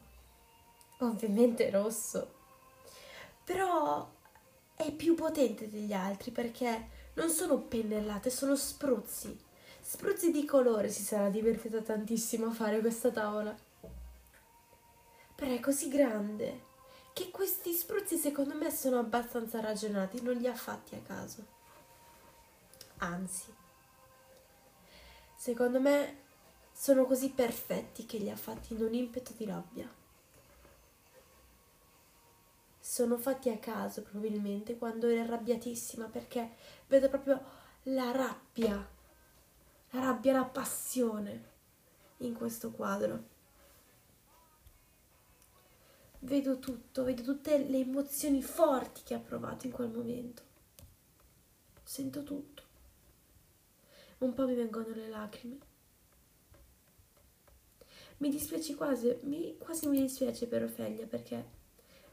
Ovviamente 0.98 1.70
rosso. 1.70 2.40
Però 3.44 4.10
è 4.74 4.92
più 4.92 5.14
potente 5.14 5.68
degli 5.68 5.92
altri 5.92 6.30
perché 6.30 6.88
non 7.14 7.30
sono 7.30 7.58
pennellate, 7.58 8.30
sono 8.30 8.56
spruzzi. 8.56 9.38
Spruzzi 9.80 10.30
di 10.30 10.44
colore 10.44 10.88
si 10.88 11.02
sarà 11.02 11.28
divertito 11.28 11.82
tantissimo 11.82 12.46
a 12.46 12.52
fare 12.52 12.80
questa 12.80 13.10
tavola. 13.10 13.54
Però 15.34 15.52
è 15.52 15.60
così 15.60 15.88
grande 15.88 16.70
che 17.12 17.30
questi 17.30 17.72
spruzzi 17.72 18.16
secondo 18.16 18.54
me 18.54 18.70
sono 18.70 18.98
abbastanza 18.98 19.60
ragionati, 19.60 20.22
non 20.22 20.36
li 20.36 20.46
ha 20.46 20.54
fatti 20.54 20.94
a 20.94 21.00
caso. 21.00 21.46
Anzi, 22.98 23.52
secondo 25.34 25.80
me 25.80 26.20
sono 26.72 27.04
così 27.04 27.30
perfetti 27.30 28.06
che 28.06 28.18
li 28.18 28.30
ha 28.30 28.36
fatti 28.36 28.72
in 28.72 28.82
un 28.82 28.94
impeto 28.94 29.32
di 29.36 29.44
rabbia. 29.44 30.01
Sono 32.92 33.16
fatti 33.16 33.48
a 33.48 33.56
caso 33.56 34.02
probabilmente 34.02 34.76
quando 34.76 35.08
ero 35.08 35.22
arrabbiatissima 35.22 36.08
perché 36.08 36.50
vedo 36.88 37.08
proprio 37.08 37.42
la 37.84 38.10
rabbia, 38.10 38.86
la 39.92 39.98
rabbia, 39.98 40.34
la 40.34 40.44
passione 40.44 41.44
in 42.18 42.34
questo 42.34 42.70
quadro. 42.70 43.24
Vedo 46.18 46.58
tutto, 46.58 47.02
vedo 47.04 47.22
tutte 47.22 47.56
le 47.66 47.78
emozioni 47.78 48.42
forti 48.42 49.00
che 49.04 49.14
ha 49.14 49.20
provato 49.20 49.64
in 49.64 49.72
quel 49.72 49.88
momento. 49.88 50.42
Sento 51.84 52.22
tutto. 52.22 52.62
Un 54.18 54.34
po' 54.34 54.46
mi 54.46 54.54
vengono 54.54 54.88
le 54.88 55.08
lacrime 55.08 55.58
mi 58.18 58.28
dispiace 58.28 58.74
quasi, 58.74 59.16
mi, 59.22 59.56
quasi 59.56 59.88
mi 59.88 60.02
dispiace 60.02 60.46
per 60.46 60.62
Ofelia 60.62 61.06
perché 61.06 61.60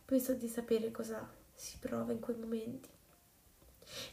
penso 0.09 0.33
di 0.33 0.47
sapere 0.47 0.89
cosa 0.89 1.31
si 1.53 1.77
prova 1.77 2.11
in 2.11 2.19
quei 2.19 2.35
momenti. 2.35 2.89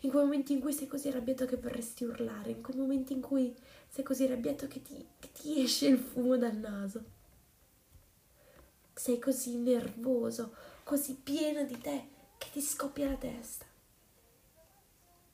In 0.00 0.10
quei 0.10 0.24
momenti 0.24 0.52
in 0.52 0.60
cui 0.60 0.74
sei 0.74 0.86
così 0.86 1.08
arrabbiato 1.08 1.46
che 1.46 1.56
vorresti 1.56 2.04
urlare, 2.04 2.50
in 2.50 2.62
quei 2.62 2.76
momenti 2.76 3.14
in 3.14 3.22
cui 3.22 3.56
sei 3.88 4.04
così 4.04 4.24
arrabbiato 4.24 4.68
che 4.68 4.82
ti, 4.82 5.06
che 5.18 5.32
ti 5.32 5.62
esce 5.62 5.86
il 5.86 5.98
fumo 5.98 6.36
dal 6.36 6.56
naso. 6.56 7.02
Sei 8.92 9.18
così 9.18 9.56
nervoso, 9.56 10.54
così 10.84 11.14
pieno 11.14 11.64
di 11.64 11.78
te 11.78 12.08
che 12.36 12.48
ti 12.52 12.60
scoppia 12.60 13.08
la 13.08 13.16
testa. 13.16 13.64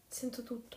Sento 0.07 0.45
tutto. 0.45 0.77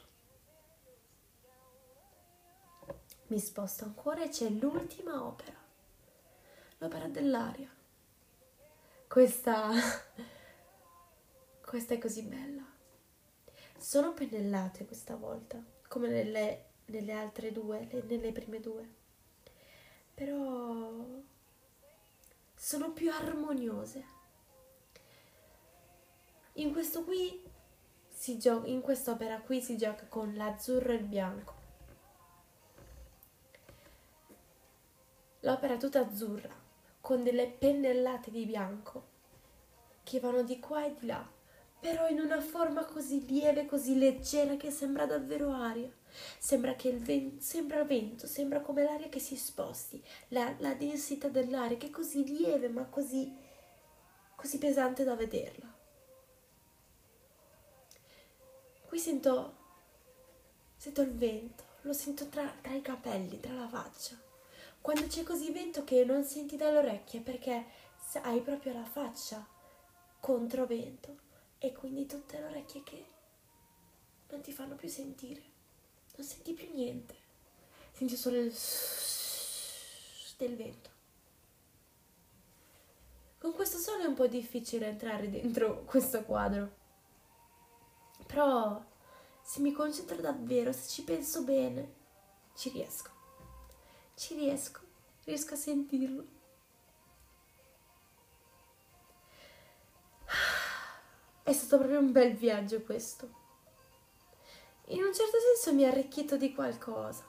Mi 3.27 3.39
sposto 3.39 3.83
ancora 3.83 4.23
e 4.23 4.29
c'è 4.29 4.49
l'ultima 4.49 5.23
opera 5.23 5.63
l'opera 6.79 7.07
dell'aria. 7.07 7.74
Questa... 9.07 9.71
questa 11.65 11.93
è 11.93 11.97
così 11.97 12.23
bella. 12.23 12.63
Sono 13.77 14.13
pennellate 14.13 14.85
questa 14.85 15.15
volta, 15.15 15.61
come 15.87 16.07
nelle, 16.07 16.65
nelle 16.85 17.11
altre 17.13 17.51
due, 17.51 17.87
le, 17.91 18.03
nelle 18.07 18.31
prime 18.31 18.59
due. 18.59 18.89
Però 20.13 21.05
sono 22.55 22.91
più 22.93 23.11
armoniose. 23.11 24.05
In 26.53 26.71
questo 26.71 27.03
qui 27.03 27.43
si 28.07 28.39
gioca, 28.39 28.67
in 28.67 28.81
quest'opera 28.81 29.39
qui 29.41 29.61
si 29.61 29.77
gioca 29.77 30.05
con 30.07 30.33
l'azzurro 30.33 30.93
e 30.93 30.95
il 30.95 31.03
bianco. 31.03 31.53
L'opera 35.41 35.77
tutta 35.77 35.99
azzurra, 35.99 36.64
con 37.05 37.21
delle 37.21 37.45
pennellate 37.45 38.31
di 38.31 38.47
bianco 38.47 39.13
che 40.01 40.19
vanno 40.19 40.41
di 40.41 40.59
qua 40.59 40.87
e 40.87 40.95
di 40.99 41.05
là, 41.05 41.23
però 41.79 42.07
in 42.07 42.19
una 42.19 42.41
forma 42.41 42.83
così 42.83 43.23
lieve, 43.27 43.67
così 43.67 43.95
leggera 43.95 44.55
che 44.55 44.71
sembra 44.71 45.05
davvero 45.05 45.51
aria. 45.51 45.87
Sembra 46.39 46.73
che 46.73 46.87
il 46.87 46.97
vento, 46.97 47.43
sembra 47.43 47.83
vento, 47.83 48.25
sembra 48.25 48.59
come 48.61 48.83
l'aria 48.83 49.07
che 49.07 49.19
si 49.19 49.35
sposti, 49.35 50.03
la, 50.29 50.55
la 50.57 50.73
densità 50.73 51.27
dell'aria 51.27 51.77
che 51.77 51.87
è 51.87 51.91
così 51.91 52.25
lieve 52.25 52.69
ma 52.69 52.85
così, 52.85 53.31
così 54.35 54.57
pesante 54.57 55.03
da 55.03 55.13
vederla. 55.15 55.71
Qui 58.87 58.97
sento, 58.97 59.57
sento 60.75 61.01
il 61.03 61.13
vento, 61.13 61.63
lo 61.81 61.93
sento 61.93 62.27
tra, 62.29 62.51
tra 62.61 62.73
i 62.73 62.81
capelli, 62.81 63.39
tra 63.39 63.53
la 63.53 63.67
faccia 63.67 64.24
quando 64.85 65.07
c'è 65.07 65.23
così 65.23 65.51
vento 65.51 65.83
che 65.83 66.05
non 66.05 66.23
senti 66.23 66.57
dalle 66.57 66.77
orecchie 66.77 67.19
perché 67.21 67.65
hai 68.21 68.39
proprio 68.41 68.71
la 68.71 68.85
faccia 68.85 69.43
contro 70.19 70.67
vento 70.67 71.17
e 71.57 71.73
quindi 71.73 72.05
tutte 72.05 72.37
le 72.37 72.45
orecchie 72.45 72.83
che 72.83 73.05
non 74.29 74.41
ti 74.41 74.51
fanno 74.51 74.75
più 74.75 74.87
sentire, 74.87 75.41
non 76.15 76.23
senti 76.23 76.53
più 76.53 76.71
niente, 76.71 77.15
senti 77.93 78.15
solo 78.15 78.37
il 78.37 78.53
del 80.37 80.55
vento. 80.55 80.89
Con 83.39 83.53
questo 83.53 83.79
sole 83.79 84.03
è 84.03 84.07
un 84.07 84.13
po' 84.13 84.27
difficile 84.27 84.85
entrare 84.85 85.31
dentro 85.31 85.83
questo 85.85 86.23
quadro, 86.25 86.75
però 88.27 88.85
se 89.41 89.61
mi 89.61 89.71
concentro 89.71 90.17
davvero, 90.17 90.71
se 90.71 90.87
ci 90.87 91.03
penso 91.03 91.41
bene, 91.43 91.93
ci 92.53 92.69
riesco 92.69 93.14
ci 94.15 94.33
riesco, 94.35 94.79
riesco 95.25 95.53
a 95.53 95.57
sentirlo. 95.57 96.25
È 101.43 101.53
stato 101.53 101.77
proprio 101.77 101.99
un 101.99 102.11
bel 102.11 102.33
viaggio 102.33 102.81
questo. 102.81 103.43
In 104.87 105.03
un 105.03 105.13
certo 105.13 105.37
senso 105.39 105.75
mi 105.75 105.85
ha 105.85 105.89
arricchito 105.89 106.37
di 106.37 106.53
qualcosa. 106.53 107.23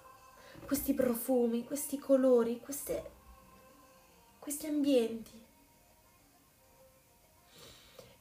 Questi 0.65 0.95
profumi, 0.95 1.65
questi 1.65 1.99
colori, 1.99 2.61
queste, 2.61 3.11
questi 4.39 4.67
ambienti. 4.67 5.45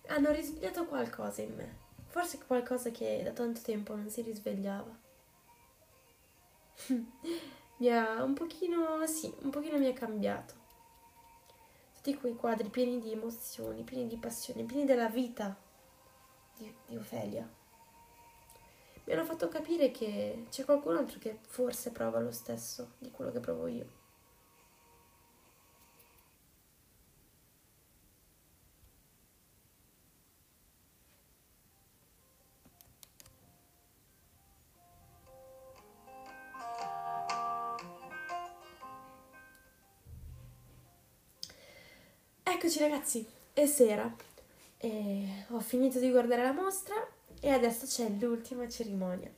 Hanno 0.07 0.31
risvegliato 0.31 0.85
qualcosa 0.85 1.41
in 1.41 1.55
me. 1.55 1.77
Forse 2.07 2.39
qualcosa 2.45 2.91
che 2.91 3.21
da 3.23 3.31
tanto 3.31 3.61
tempo 3.61 3.95
non 3.95 4.09
si 4.09 4.21
risvegliava. 4.21 4.99
mi 7.77 7.89
ha 7.89 8.23
un 8.23 8.33
pochino, 8.33 9.05
sì, 9.05 9.33
un 9.41 9.49
pochino 9.49 9.77
mi 9.77 9.87
ha 9.87 9.93
cambiato. 9.93 10.53
Tutti 11.95 12.15
quei 12.15 12.35
quadri 12.35 12.69
pieni 12.69 12.99
di 12.99 13.11
emozioni, 13.11 13.83
pieni 13.83 14.07
di 14.07 14.17
passione, 14.17 14.63
pieni 14.63 14.85
della 14.85 15.09
vita 15.09 15.57
di, 16.55 16.73
di 16.85 16.95
Ofelia. 16.95 17.49
Mi 19.03 19.13
hanno 19.13 19.25
fatto 19.25 19.47
capire 19.47 19.91
che 19.91 20.45
c'è 20.49 20.65
qualcun 20.65 20.95
altro 20.95 21.19
che 21.19 21.39
forse 21.47 21.91
prova 21.91 22.19
lo 22.19 22.31
stesso 22.31 22.93
di 22.97 23.11
quello 23.11 23.31
che 23.31 23.39
provo 23.39 23.67
io. 23.67 23.94
Ragazzi, 42.87 43.25
è 43.53 43.65
sera. 43.65 44.13
E 44.77 45.45
ho 45.49 45.59
finito 45.59 45.99
di 45.99 46.11
guardare 46.11 46.43
la 46.43 46.51
mostra 46.51 46.95
e 47.39 47.49
adesso 47.49 47.85
c'è 47.85 48.09
l'ultima 48.09 48.67
cerimonia. 48.67 49.31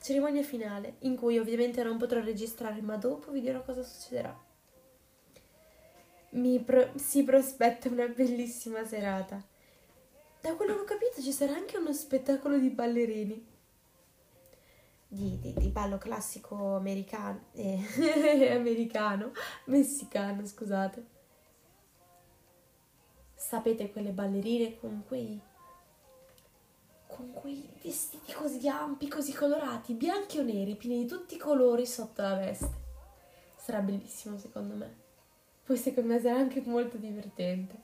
Cerimonia 0.00 0.42
finale, 0.42 0.96
in 1.00 1.16
cui 1.16 1.38
ovviamente 1.38 1.82
non 1.82 1.98
potrò 1.98 2.20
registrare, 2.20 2.80
ma 2.80 2.96
dopo 2.96 3.32
vi 3.32 3.40
dirò 3.40 3.62
cosa 3.64 3.82
succederà. 3.82 4.44
Mi 6.30 6.60
pro- 6.60 6.92
si 6.94 7.24
prospetta 7.24 7.88
una 7.88 8.06
bellissima 8.06 8.84
serata. 8.84 9.42
Da 10.40 10.54
quello 10.54 10.74
che 10.74 10.80
ho 10.80 10.84
capito 10.84 11.20
ci 11.22 11.32
sarà 11.32 11.54
anche 11.54 11.76
uno 11.76 11.92
spettacolo 11.92 12.58
di 12.58 12.70
ballerini. 12.70 13.54
Di, 15.08 15.38
di, 15.40 15.54
di 15.54 15.68
ballo 15.68 15.98
classico 15.98 16.76
americano, 16.76 17.46
eh, 17.52 18.50
americano, 18.54 19.32
messicano, 19.64 20.46
scusate. 20.46 21.15
Sapete 23.36 23.92
quelle 23.92 24.10
ballerine 24.10 24.78
con 24.78 25.04
quei 25.06 25.40
con 27.06 27.32
quei 27.32 27.66
vestiti 27.82 28.32
così 28.32 28.68
ampi, 28.68 29.08
così 29.08 29.32
colorati, 29.32 29.94
bianchi 29.94 30.38
o 30.38 30.42
neri, 30.42 30.74
pieni 30.74 31.02
di 31.02 31.06
tutti 31.06 31.36
i 31.36 31.38
colori 31.38 31.86
sotto 31.86 32.20
la 32.20 32.34
veste. 32.34 32.70
Sarà 33.56 33.80
bellissimo 33.80 34.36
secondo 34.36 34.74
me. 34.74 34.94
Poi 35.64 35.76
secondo 35.76 36.12
me 36.12 36.20
sarà 36.20 36.36
anche 36.36 36.62
molto 36.64 36.96
divertente. 36.96 37.74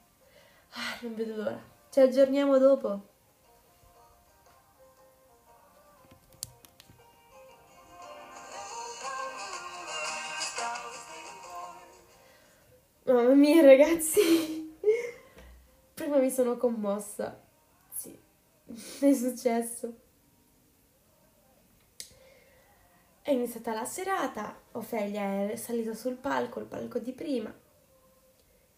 Ah, 0.72 0.98
non 1.03 1.14
vedo 1.14 1.36
l'ora. 1.36 1.61
Ci 1.90 2.00
aggiorniamo 2.00 2.59
dopo. 2.59 3.11
Mamma 13.05 13.34
mia 13.34 13.62
ragazzi, 13.62 14.61
prima 15.95 16.18
mi 16.18 16.30
sono 16.30 16.57
commossa. 16.57 17.40
Sì, 17.90 18.18
è 19.01 19.12
successo. 19.12 20.01
È 23.22 23.30
iniziata 23.30 23.72
la 23.72 23.84
serata, 23.84 24.61
Ofelia 24.72 25.49
è 25.49 25.57
salita 25.57 25.95
sul 25.95 26.16
palco, 26.16 26.59
il 26.59 26.66
palco 26.66 26.99
di 26.99 27.12
prima, 27.12 27.55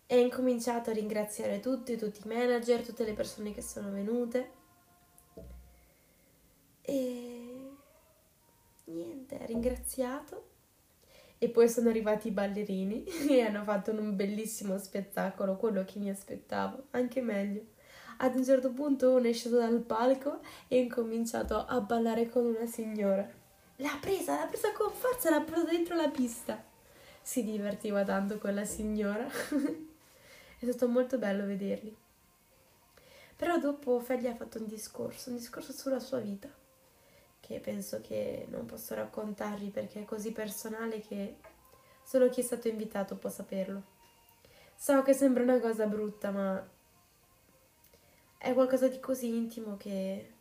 e 0.06 0.16
ha 0.16 0.20
incominciato 0.20 0.90
a 0.90 0.92
ringraziare 0.92 1.60
tutti, 1.60 1.96
tutti 1.96 2.20
i 2.22 2.28
manager, 2.28 2.84
tutte 2.84 3.04
le 3.04 3.14
persone 3.14 3.54
che 3.54 3.62
sono 3.62 3.90
venute. 3.90 4.50
E 6.82 7.70
niente, 8.84 9.38
ha 9.40 9.46
ringraziato. 9.46 10.53
E 11.44 11.50
poi 11.50 11.68
sono 11.68 11.90
arrivati 11.90 12.28
i 12.28 12.30
ballerini 12.30 13.04
e 13.28 13.42
hanno 13.42 13.64
fatto 13.64 13.90
un 13.90 14.16
bellissimo 14.16 14.78
spettacolo, 14.78 15.56
quello 15.56 15.84
che 15.84 15.98
mi 15.98 16.08
aspettavo, 16.08 16.84
anche 16.92 17.20
meglio. 17.20 17.66
Ad 18.16 18.34
un 18.34 18.42
certo 18.42 18.70
punto 18.70 19.10
uno 19.10 19.28
è 19.28 19.32
sceso 19.34 19.58
dal 19.58 19.80
palco 19.80 20.40
e 20.68 20.78
ha 20.78 20.80
incominciato 20.80 21.66
a 21.66 21.82
ballare 21.82 22.30
con 22.30 22.46
una 22.46 22.64
signora. 22.64 23.30
L'ha 23.76 23.98
presa, 24.00 24.38
l'ha 24.38 24.46
presa 24.46 24.72
con 24.72 24.90
forza, 24.90 25.28
l'ha 25.28 25.42
presa 25.42 25.64
dentro 25.64 25.94
la 25.96 26.08
pista. 26.08 26.64
Si 27.20 27.44
divertiva 27.44 28.04
tanto 28.04 28.38
con 28.38 28.54
la 28.54 28.64
signora. 28.64 29.26
È 30.58 30.64
stato 30.64 30.88
molto 30.88 31.18
bello 31.18 31.44
vederli. 31.44 31.94
Però 33.36 33.58
dopo 33.58 34.00
Fegli 34.00 34.28
ha 34.28 34.34
fatto 34.34 34.60
un 34.60 34.66
discorso, 34.66 35.28
un 35.28 35.36
discorso 35.36 35.72
sulla 35.72 36.00
sua 36.00 36.20
vita, 36.20 36.48
che 37.46 37.60
penso 37.60 38.00
che 38.00 38.46
non 38.48 38.64
posso 38.64 38.94
raccontarvi 38.94 39.68
perché 39.68 40.00
è 40.00 40.04
così 40.06 40.32
personale 40.32 41.00
che 41.00 41.36
solo 42.02 42.30
chi 42.30 42.40
è 42.40 42.42
stato 42.42 42.68
invitato 42.68 43.16
può 43.16 43.28
saperlo. 43.28 43.82
So 44.74 45.02
che 45.02 45.12
sembra 45.12 45.42
una 45.42 45.60
cosa 45.60 45.86
brutta, 45.86 46.30
ma 46.30 46.68
è 48.38 48.54
qualcosa 48.54 48.88
di 48.88 48.98
così 48.98 49.28
intimo 49.28 49.76
che 49.76 50.32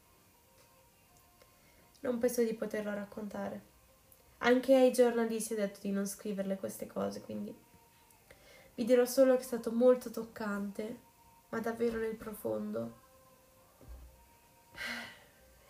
non 1.99 2.19
penso 2.19 2.41
di 2.41 2.53
poterlo 2.53 2.93
raccontare. 2.93 3.71
Anche 4.39 4.73
ai 4.73 4.93
giornalisti 4.93 5.53
ho 5.53 5.57
detto 5.57 5.79
di 5.81 5.91
non 5.91 6.05
scriverle 6.05 6.55
queste 6.55 6.87
cose, 6.87 7.21
quindi 7.21 7.53
vi 8.75 8.85
dirò 8.85 9.03
solo 9.03 9.35
che 9.35 9.41
è 9.41 9.45
stato 9.45 9.71
molto 9.73 10.09
toccante, 10.09 10.99
ma 11.49 11.59
davvero 11.59 11.99
nel 11.99 12.15
profondo. 12.15 13.01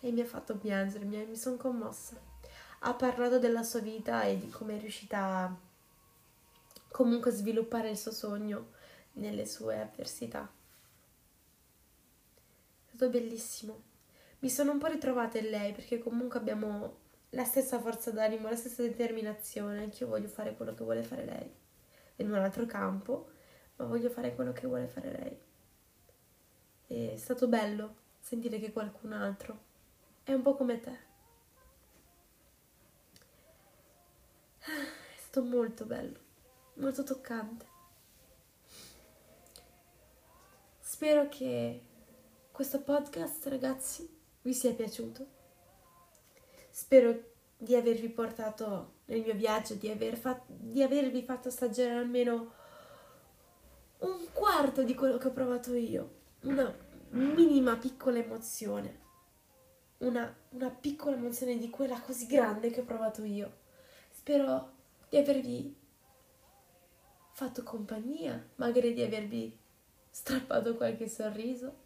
E 0.04 0.12
mi 0.12 0.20
ha 0.20 0.26
fatto 0.26 0.56
piangere, 0.56 1.04
mi, 1.04 1.24
mi 1.24 1.36
sono 1.36 1.56
commossa. 1.56 2.20
Ha 2.80 2.94
parlato 2.94 3.38
della 3.38 3.62
sua 3.62 3.80
vita 3.80 4.24
e 4.24 4.38
di 4.38 4.50
come 4.50 4.76
è 4.76 4.80
riuscita 4.80 5.18
a 5.18 5.56
comunque 6.90 7.30
sviluppare 7.30 7.90
il 7.90 7.96
suo 7.96 8.12
sogno 8.12 8.72
nelle 9.12 9.46
sue 9.46 9.80
avversità. 9.80 10.50
È 12.84 12.88
stato 12.88 13.08
bellissimo 13.08 13.92
mi 14.44 14.50
sono 14.50 14.72
un 14.72 14.78
po' 14.78 14.88
ritrovata 14.88 15.38
in 15.38 15.48
lei 15.48 15.72
perché 15.72 15.98
comunque 15.98 16.38
abbiamo 16.38 16.98
la 17.30 17.44
stessa 17.44 17.80
forza 17.80 18.10
d'animo, 18.10 18.50
la 18.50 18.56
stessa 18.56 18.82
determinazione. 18.82 19.84
Anch'io 19.84 20.06
voglio 20.06 20.28
fare 20.28 20.54
quello 20.54 20.74
che 20.74 20.84
vuole 20.84 21.02
fare 21.02 21.24
lei. 21.24 21.50
In 22.16 22.30
un 22.30 22.34
altro 22.34 22.66
campo, 22.66 23.30
ma 23.76 23.86
voglio 23.86 24.10
fare 24.10 24.34
quello 24.34 24.52
che 24.52 24.66
vuole 24.66 24.86
fare 24.86 25.10
lei. 25.10 25.38
E 26.88 27.14
è 27.14 27.16
stato 27.16 27.48
bello 27.48 27.96
sentire 28.20 28.60
che 28.60 28.70
qualcun 28.70 29.14
altro 29.14 29.63
è 30.24 30.32
un 30.32 30.42
po' 30.42 30.54
come 30.54 30.80
te. 30.80 30.98
È 34.58 35.18
stato 35.18 35.42
molto 35.42 35.84
bello, 35.84 36.18
molto 36.74 37.02
toccante. 37.04 37.66
Spero 40.80 41.28
che 41.28 41.82
questo 42.50 42.80
podcast, 42.80 43.46
ragazzi, 43.48 44.08
vi 44.42 44.54
sia 44.54 44.72
piaciuto. 44.72 45.26
Spero 46.70 47.32
di 47.56 47.76
avervi 47.76 48.08
portato 48.08 48.92
nel 49.06 49.20
mio 49.20 49.34
viaggio, 49.34 49.74
di, 49.74 49.90
aver 49.90 50.16
fatto, 50.16 50.44
di 50.48 50.82
avervi 50.82 51.22
fatto 51.22 51.48
assaggiare 51.48 51.92
almeno 51.92 52.52
un 53.98 54.26
quarto 54.32 54.82
di 54.82 54.94
quello 54.94 55.18
che 55.18 55.28
ho 55.28 55.32
provato 55.32 55.74
io, 55.74 56.22
una 56.42 56.74
minima 57.10 57.76
piccola 57.76 58.18
emozione, 58.18 59.00
una, 60.06 60.34
una 60.50 60.70
piccola 60.70 61.16
emozione 61.16 61.58
di 61.58 61.70
quella 61.70 62.00
così 62.00 62.26
grande 62.26 62.70
che 62.70 62.80
ho 62.80 62.84
provato 62.84 63.24
io. 63.24 63.62
Spero 64.10 64.72
di 65.08 65.16
avervi 65.16 65.76
fatto 67.32 67.62
compagnia, 67.62 68.50
magari 68.56 68.94
di 68.94 69.02
avervi 69.02 69.58
strappato 70.10 70.76
qualche 70.76 71.08
sorriso. 71.08 71.82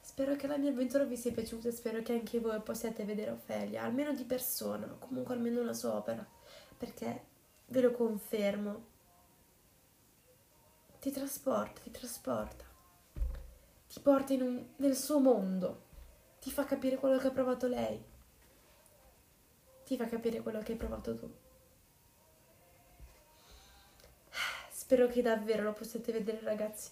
Spero 0.00 0.34
che 0.36 0.46
la 0.46 0.56
mia 0.56 0.70
avventura 0.70 1.04
vi 1.04 1.16
sia 1.16 1.32
piaciuta 1.32 1.68
e 1.68 1.72
spero 1.72 2.02
che 2.02 2.12
anche 2.12 2.40
voi 2.40 2.60
possiate 2.60 3.04
vedere 3.04 3.30
Ofelia, 3.30 3.82
almeno 3.84 4.12
di 4.12 4.24
persona, 4.24 4.86
comunque 4.98 5.34
almeno 5.34 5.60
una 5.60 5.72
sua 5.72 5.94
opera, 5.94 6.26
perché 6.76 7.24
ve 7.66 7.80
lo 7.80 7.92
confermo, 7.92 8.86
ti 10.98 11.10
trasporta, 11.10 11.80
ti 11.80 11.90
trasporta, 11.90 12.64
ti 13.88 14.00
porta 14.00 14.34
un, 14.34 14.66
nel 14.76 14.96
suo 14.96 15.20
mondo, 15.20 15.88
ti 16.40 16.50
fa 16.50 16.64
capire 16.64 16.96
quello 16.96 17.18
che 17.18 17.28
ha 17.28 17.32
provato 17.32 17.66
lei, 17.66 18.02
ti 19.84 19.96
fa 19.96 20.06
capire 20.06 20.40
quello 20.40 20.60
che 20.60 20.72
hai 20.72 20.78
provato 20.78 21.16
tu. 21.16 21.32
Spero 24.70 25.06
che 25.06 25.22
davvero 25.22 25.62
lo 25.62 25.72
possiate 25.72 26.10
vedere 26.10 26.40
ragazzi. 26.42 26.90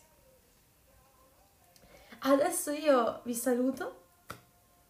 Adesso 2.20 2.70
io 2.72 3.22
vi 3.24 3.34
saluto 3.34 4.07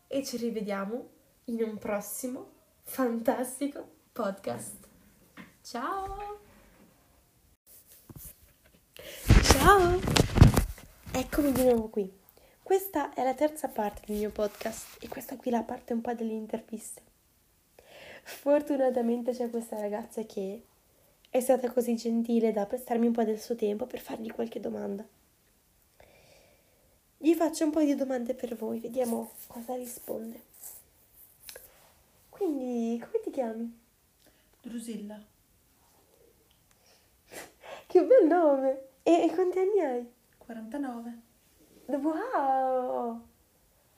e 0.07 0.25
ci 0.25 0.37
rivediamo 0.37 1.11
in 1.45 1.63
un 1.63 1.79
prossimo 1.79 2.53
fantastico 2.83 3.87
podcast. 4.13 4.89
Ciao! 5.63 6.41
Ciao! 9.43 10.01
Eccomi 11.13 11.53
di 11.53 11.63
nuovo 11.65 11.89
qui. 11.89 12.18
Questa 12.69 13.15
è 13.15 13.25
la 13.25 13.33
terza 13.33 13.67
parte 13.69 14.03
del 14.05 14.19
mio 14.19 14.31
podcast 14.31 15.03
e 15.03 15.09
questa 15.09 15.39
qui 15.39 15.51
è 15.51 15.55
la 15.55 15.63
parte 15.63 15.95
un 15.95 16.03
po' 16.03 16.13
delle 16.13 16.35
interviste. 16.35 17.01
Fortunatamente 18.25 19.33
c'è 19.33 19.49
questa 19.49 19.81
ragazza 19.81 20.23
che 20.25 20.65
è 21.31 21.41
stata 21.41 21.73
così 21.73 21.97
gentile 21.97 22.53
da 22.53 22.67
prestarmi 22.67 23.07
un 23.07 23.15
po' 23.15 23.25
del 23.25 23.41
suo 23.41 23.55
tempo 23.55 23.87
per 23.87 24.01
fargli 24.01 24.31
qualche 24.31 24.61
domanda. 24.61 25.03
Gli 27.17 27.33
faccio 27.33 27.65
un 27.65 27.71
po' 27.71 27.81
di 27.81 27.95
domande 27.95 28.35
per 28.35 28.55
voi, 28.55 28.81
vediamo 28.81 29.31
cosa 29.47 29.75
risponde. 29.75 30.43
Quindi, 32.29 32.99
come 32.99 33.23
ti 33.25 33.31
chiami? 33.31 33.79
Drusilla. 34.61 35.19
Che 37.87 38.05
bel 38.05 38.27
nome! 38.27 38.89
E, 39.05 39.23
e 39.23 39.35
quanti 39.35 39.59
anni 39.59 39.81
hai? 39.81 40.13
49. 40.37 41.28
Wow! 41.89 43.21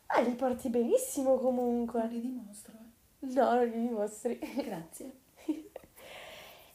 Ah, 0.09 0.21
li 0.23 0.35
porti 0.35 0.69
benissimo 0.69 1.39
comunque. 1.39 2.01
Non 2.01 2.11
li 2.11 2.21
dimostro. 2.21 2.73
Eh. 2.75 2.91
No, 3.21 3.55
non 3.55 3.65
li 3.69 3.81
dimostri. 3.87 4.39
Grazie. 4.39 5.13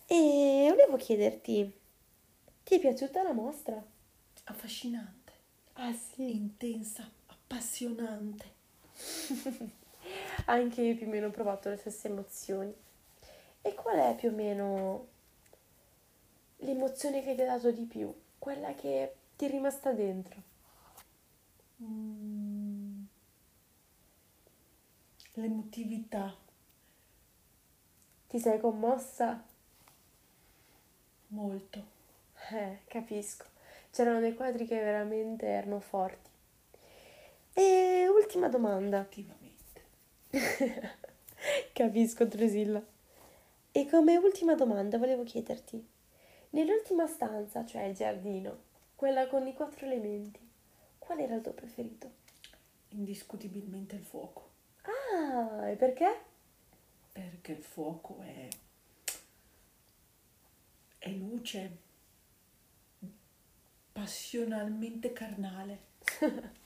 e 0.07 0.67
volevo 0.69 0.97
chiederti, 0.97 1.73
Ti 2.65 2.75
è 2.75 2.79
piaciuta 2.79 3.23
la 3.23 3.31
mostra? 3.31 3.81
Affascinante, 4.45 5.33
Ah 5.73 5.93
sì. 5.93 6.35
intensa, 6.35 7.09
appassionante. 7.27 8.45
Anche 10.45 10.81
io 10.81 10.95
più 10.95 11.07
o 11.07 11.09
meno 11.09 11.27
ho 11.27 11.31
provato 11.31 11.69
le 11.69 11.77
stesse 11.77 12.07
emozioni. 12.07 12.73
E 13.61 13.73
qual 13.75 13.97
è 13.97 14.15
più 14.15 14.29
o 14.29 14.33
meno 14.33 15.07
l'emozione 16.57 17.23
che 17.23 17.33
ti 17.33 17.41
ha 17.43 17.45
dato 17.45 17.71
di 17.71 17.83
più? 17.85 18.13
Quella 18.37 18.73
che 18.73 19.15
ti 19.37 19.45
è 19.45 19.49
rimasta 19.49 19.93
dentro? 19.93 20.41
Mm. 21.81 23.05
L'emotività, 25.33 26.35
Ti 28.27 28.39
sei 28.39 28.59
commossa? 28.59 29.43
molto. 31.29 31.83
Eh, 32.51 32.79
capisco. 32.87 33.45
C'erano 33.91 34.19
dei 34.19 34.33
quadri 34.35 34.65
che 34.65 34.75
veramente 34.79 35.45
erano 35.45 35.79
forti. 35.79 36.29
E 37.53 38.07
ultima 38.09 38.47
domanda. 38.49 38.99
Attivamente. 38.99 39.81
Capisco, 41.73 42.25
Drusilla. 42.25 42.81
E 43.71 43.89
come 43.89 44.17
ultima 44.17 44.55
domanda 44.55 44.97
volevo 44.97 45.23
chiederti, 45.23 45.85
nell'ultima 46.51 47.07
stanza, 47.07 47.65
cioè 47.65 47.83
il 47.83 47.95
giardino, 47.95 48.57
quella 48.95 49.27
con 49.27 49.45
i 49.47 49.53
quattro 49.53 49.85
elementi, 49.85 50.39
qual 51.05 51.19
era 51.19 51.35
il 51.35 51.41
tuo 51.41 51.53
preferito? 51.53 52.11
Indiscutibilmente 52.89 53.95
il 53.95 54.03
fuoco, 54.03 54.49
Ah, 54.83 55.69
e 55.69 55.75
perché? 55.75 56.19
perché 57.11 57.53
il 57.53 57.63
fuoco 57.63 58.19
è, 58.21 58.47
è 60.99 61.09
luce, 61.11 61.77
passionalmente 63.91 65.13
carnale. 65.13 65.79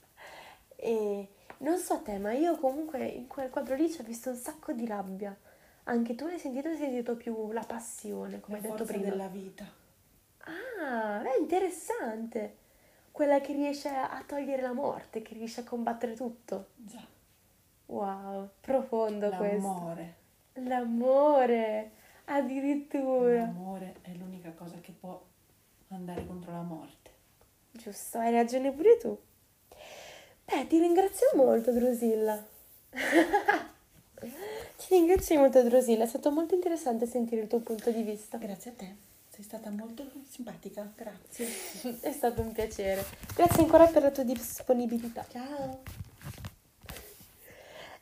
E 0.81 1.27
non 1.57 1.77
so 1.77 2.01
te, 2.01 2.17
ma 2.19 2.31
io 2.31 2.57
comunque 2.57 3.05
in 3.05 3.27
quel 3.27 3.49
quadro 3.49 3.75
lì 3.75 3.91
ci 3.91 3.99
ho 3.99 4.03
visto 4.05 4.29
un 4.29 4.35
sacco 4.37 4.71
di 4.71 4.85
rabbia. 4.85 5.35
Anche 5.83 6.15
tu 6.15 6.25
l'hai 6.25 6.39
sentito, 6.39 6.69
hai 6.69 6.77
sentito 6.77 7.17
più 7.17 7.51
la 7.51 7.63
passione, 7.65 8.39
come 8.39 8.57
la 8.61 8.63
hai 8.63 8.69
detto 8.71 8.85
prima. 8.85 9.09
della 9.09 9.27
vita. 9.27 9.65
Ah, 10.39 11.21
è 11.23 11.37
interessante. 11.39 12.55
Quella 13.11 13.41
che 13.41 13.53
riesce 13.53 13.89
a 13.89 14.23
togliere 14.25 14.61
la 14.61 14.73
morte, 14.73 15.21
che 15.21 15.33
riesce 15.33 15.61
a 15.61 15.63
combattere 15.63 16.13
tutto. 16.15 16.67
Già, 16.75 17.05
Wow, 17.87 18.49
profondo 18.61 19.29
questo. 19.31 19.67
l'amore. 19.67 20.15
L'amore, 20.53 21.91
addirittura. 22.25 23.41
L'amore 23.41 23.95
è 24.01 24.11
l'unica 24.13 24.51
cosa 24.51 24.77
che 24.79 24.91
può 24.91 25.19
andare 25.89 26.25
contro 26.27 26.51
la 26.51 26.61
morte. 26.61 27.09
Giusto, 27.71 28.19
hai 28.19 28.31
ragione 28.31 28.71
pure 28.71 28.97
tu. 28.97 29.17
Beh, 30.45 30.67
ti 30.67 30.79
ringrazio 30.79 31.27
molto, 31.35 31.71
Drusilla. 31.71 32.43
ti 34.19 34.87
ringrazio 34.89 35.39
molto, 35.39 35.63
Drusilla. 35.63 36.03
È 36.03 36.07
stato 36.07 36.31
molto 36.31 36.53
interessante 36.55 37.05
sentire 37.07 37.41
il 37.41 37.47
tuo 37.47 37.59
punto 37.59 37.89
di 37.91 38.03
vista. 38.03 38.37
Grazie 38.37 38.71
a 38.71 38.73
te, 38.75 38.95
sei 39.39 39.47
stata 39.47 39.69
molto 39.69 40.05
simpatica, 40.29 40.91
grazie. 40.93 41.47
È 42.01 42.11
stato 42.11 42.41
un 42.41 42.51
piacere. 42.51 43.05
Grazie 43.33 43.63
ancora 43.63 43.85
per 43.85 44.01
la 44.01 44.11
tua 44.11 44.23
disponibilità. 44.23 45.25
Ciao. 45.31 45.81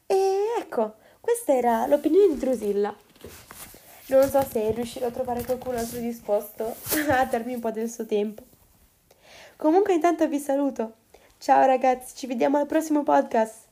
E 0.08 0.38
ecco, 0.60 0.96
questa 1.22 1.54
era 1.54 1.86
l'opinione 1.86 2.34
di 2.34 2.40
Drusilla. 2.40 2.96
Non 4.08 4.28
so 4.28 4.42
se 4.50 4.72
riuscirò 4.72 5.08
a 5.08 5.12
trovare 5.12 5.44
qualcun 5.44 5.76
altro 5.76 6.00
disposto 6.00 6.76
a 7.10 7.26
darmi 7.26 7.54
un 7.54 7.60
po' 7.60 7.72
del 7.72 7.90
suo 7.90 8.08
tempo. 8.08 8.42
Comunque 9.58 9.94
intanto 9.94 10.28
vi 10.28 10.40
saluto. 10.40 10.96
Ciao 11.38 11.68
ragazzi, 11.68 12.16
ci 12.16 12.26
vediamo 12.26 12.58
al 12.58 12.66
prossimo 12.66 13.04
podcast. 13.04 13.67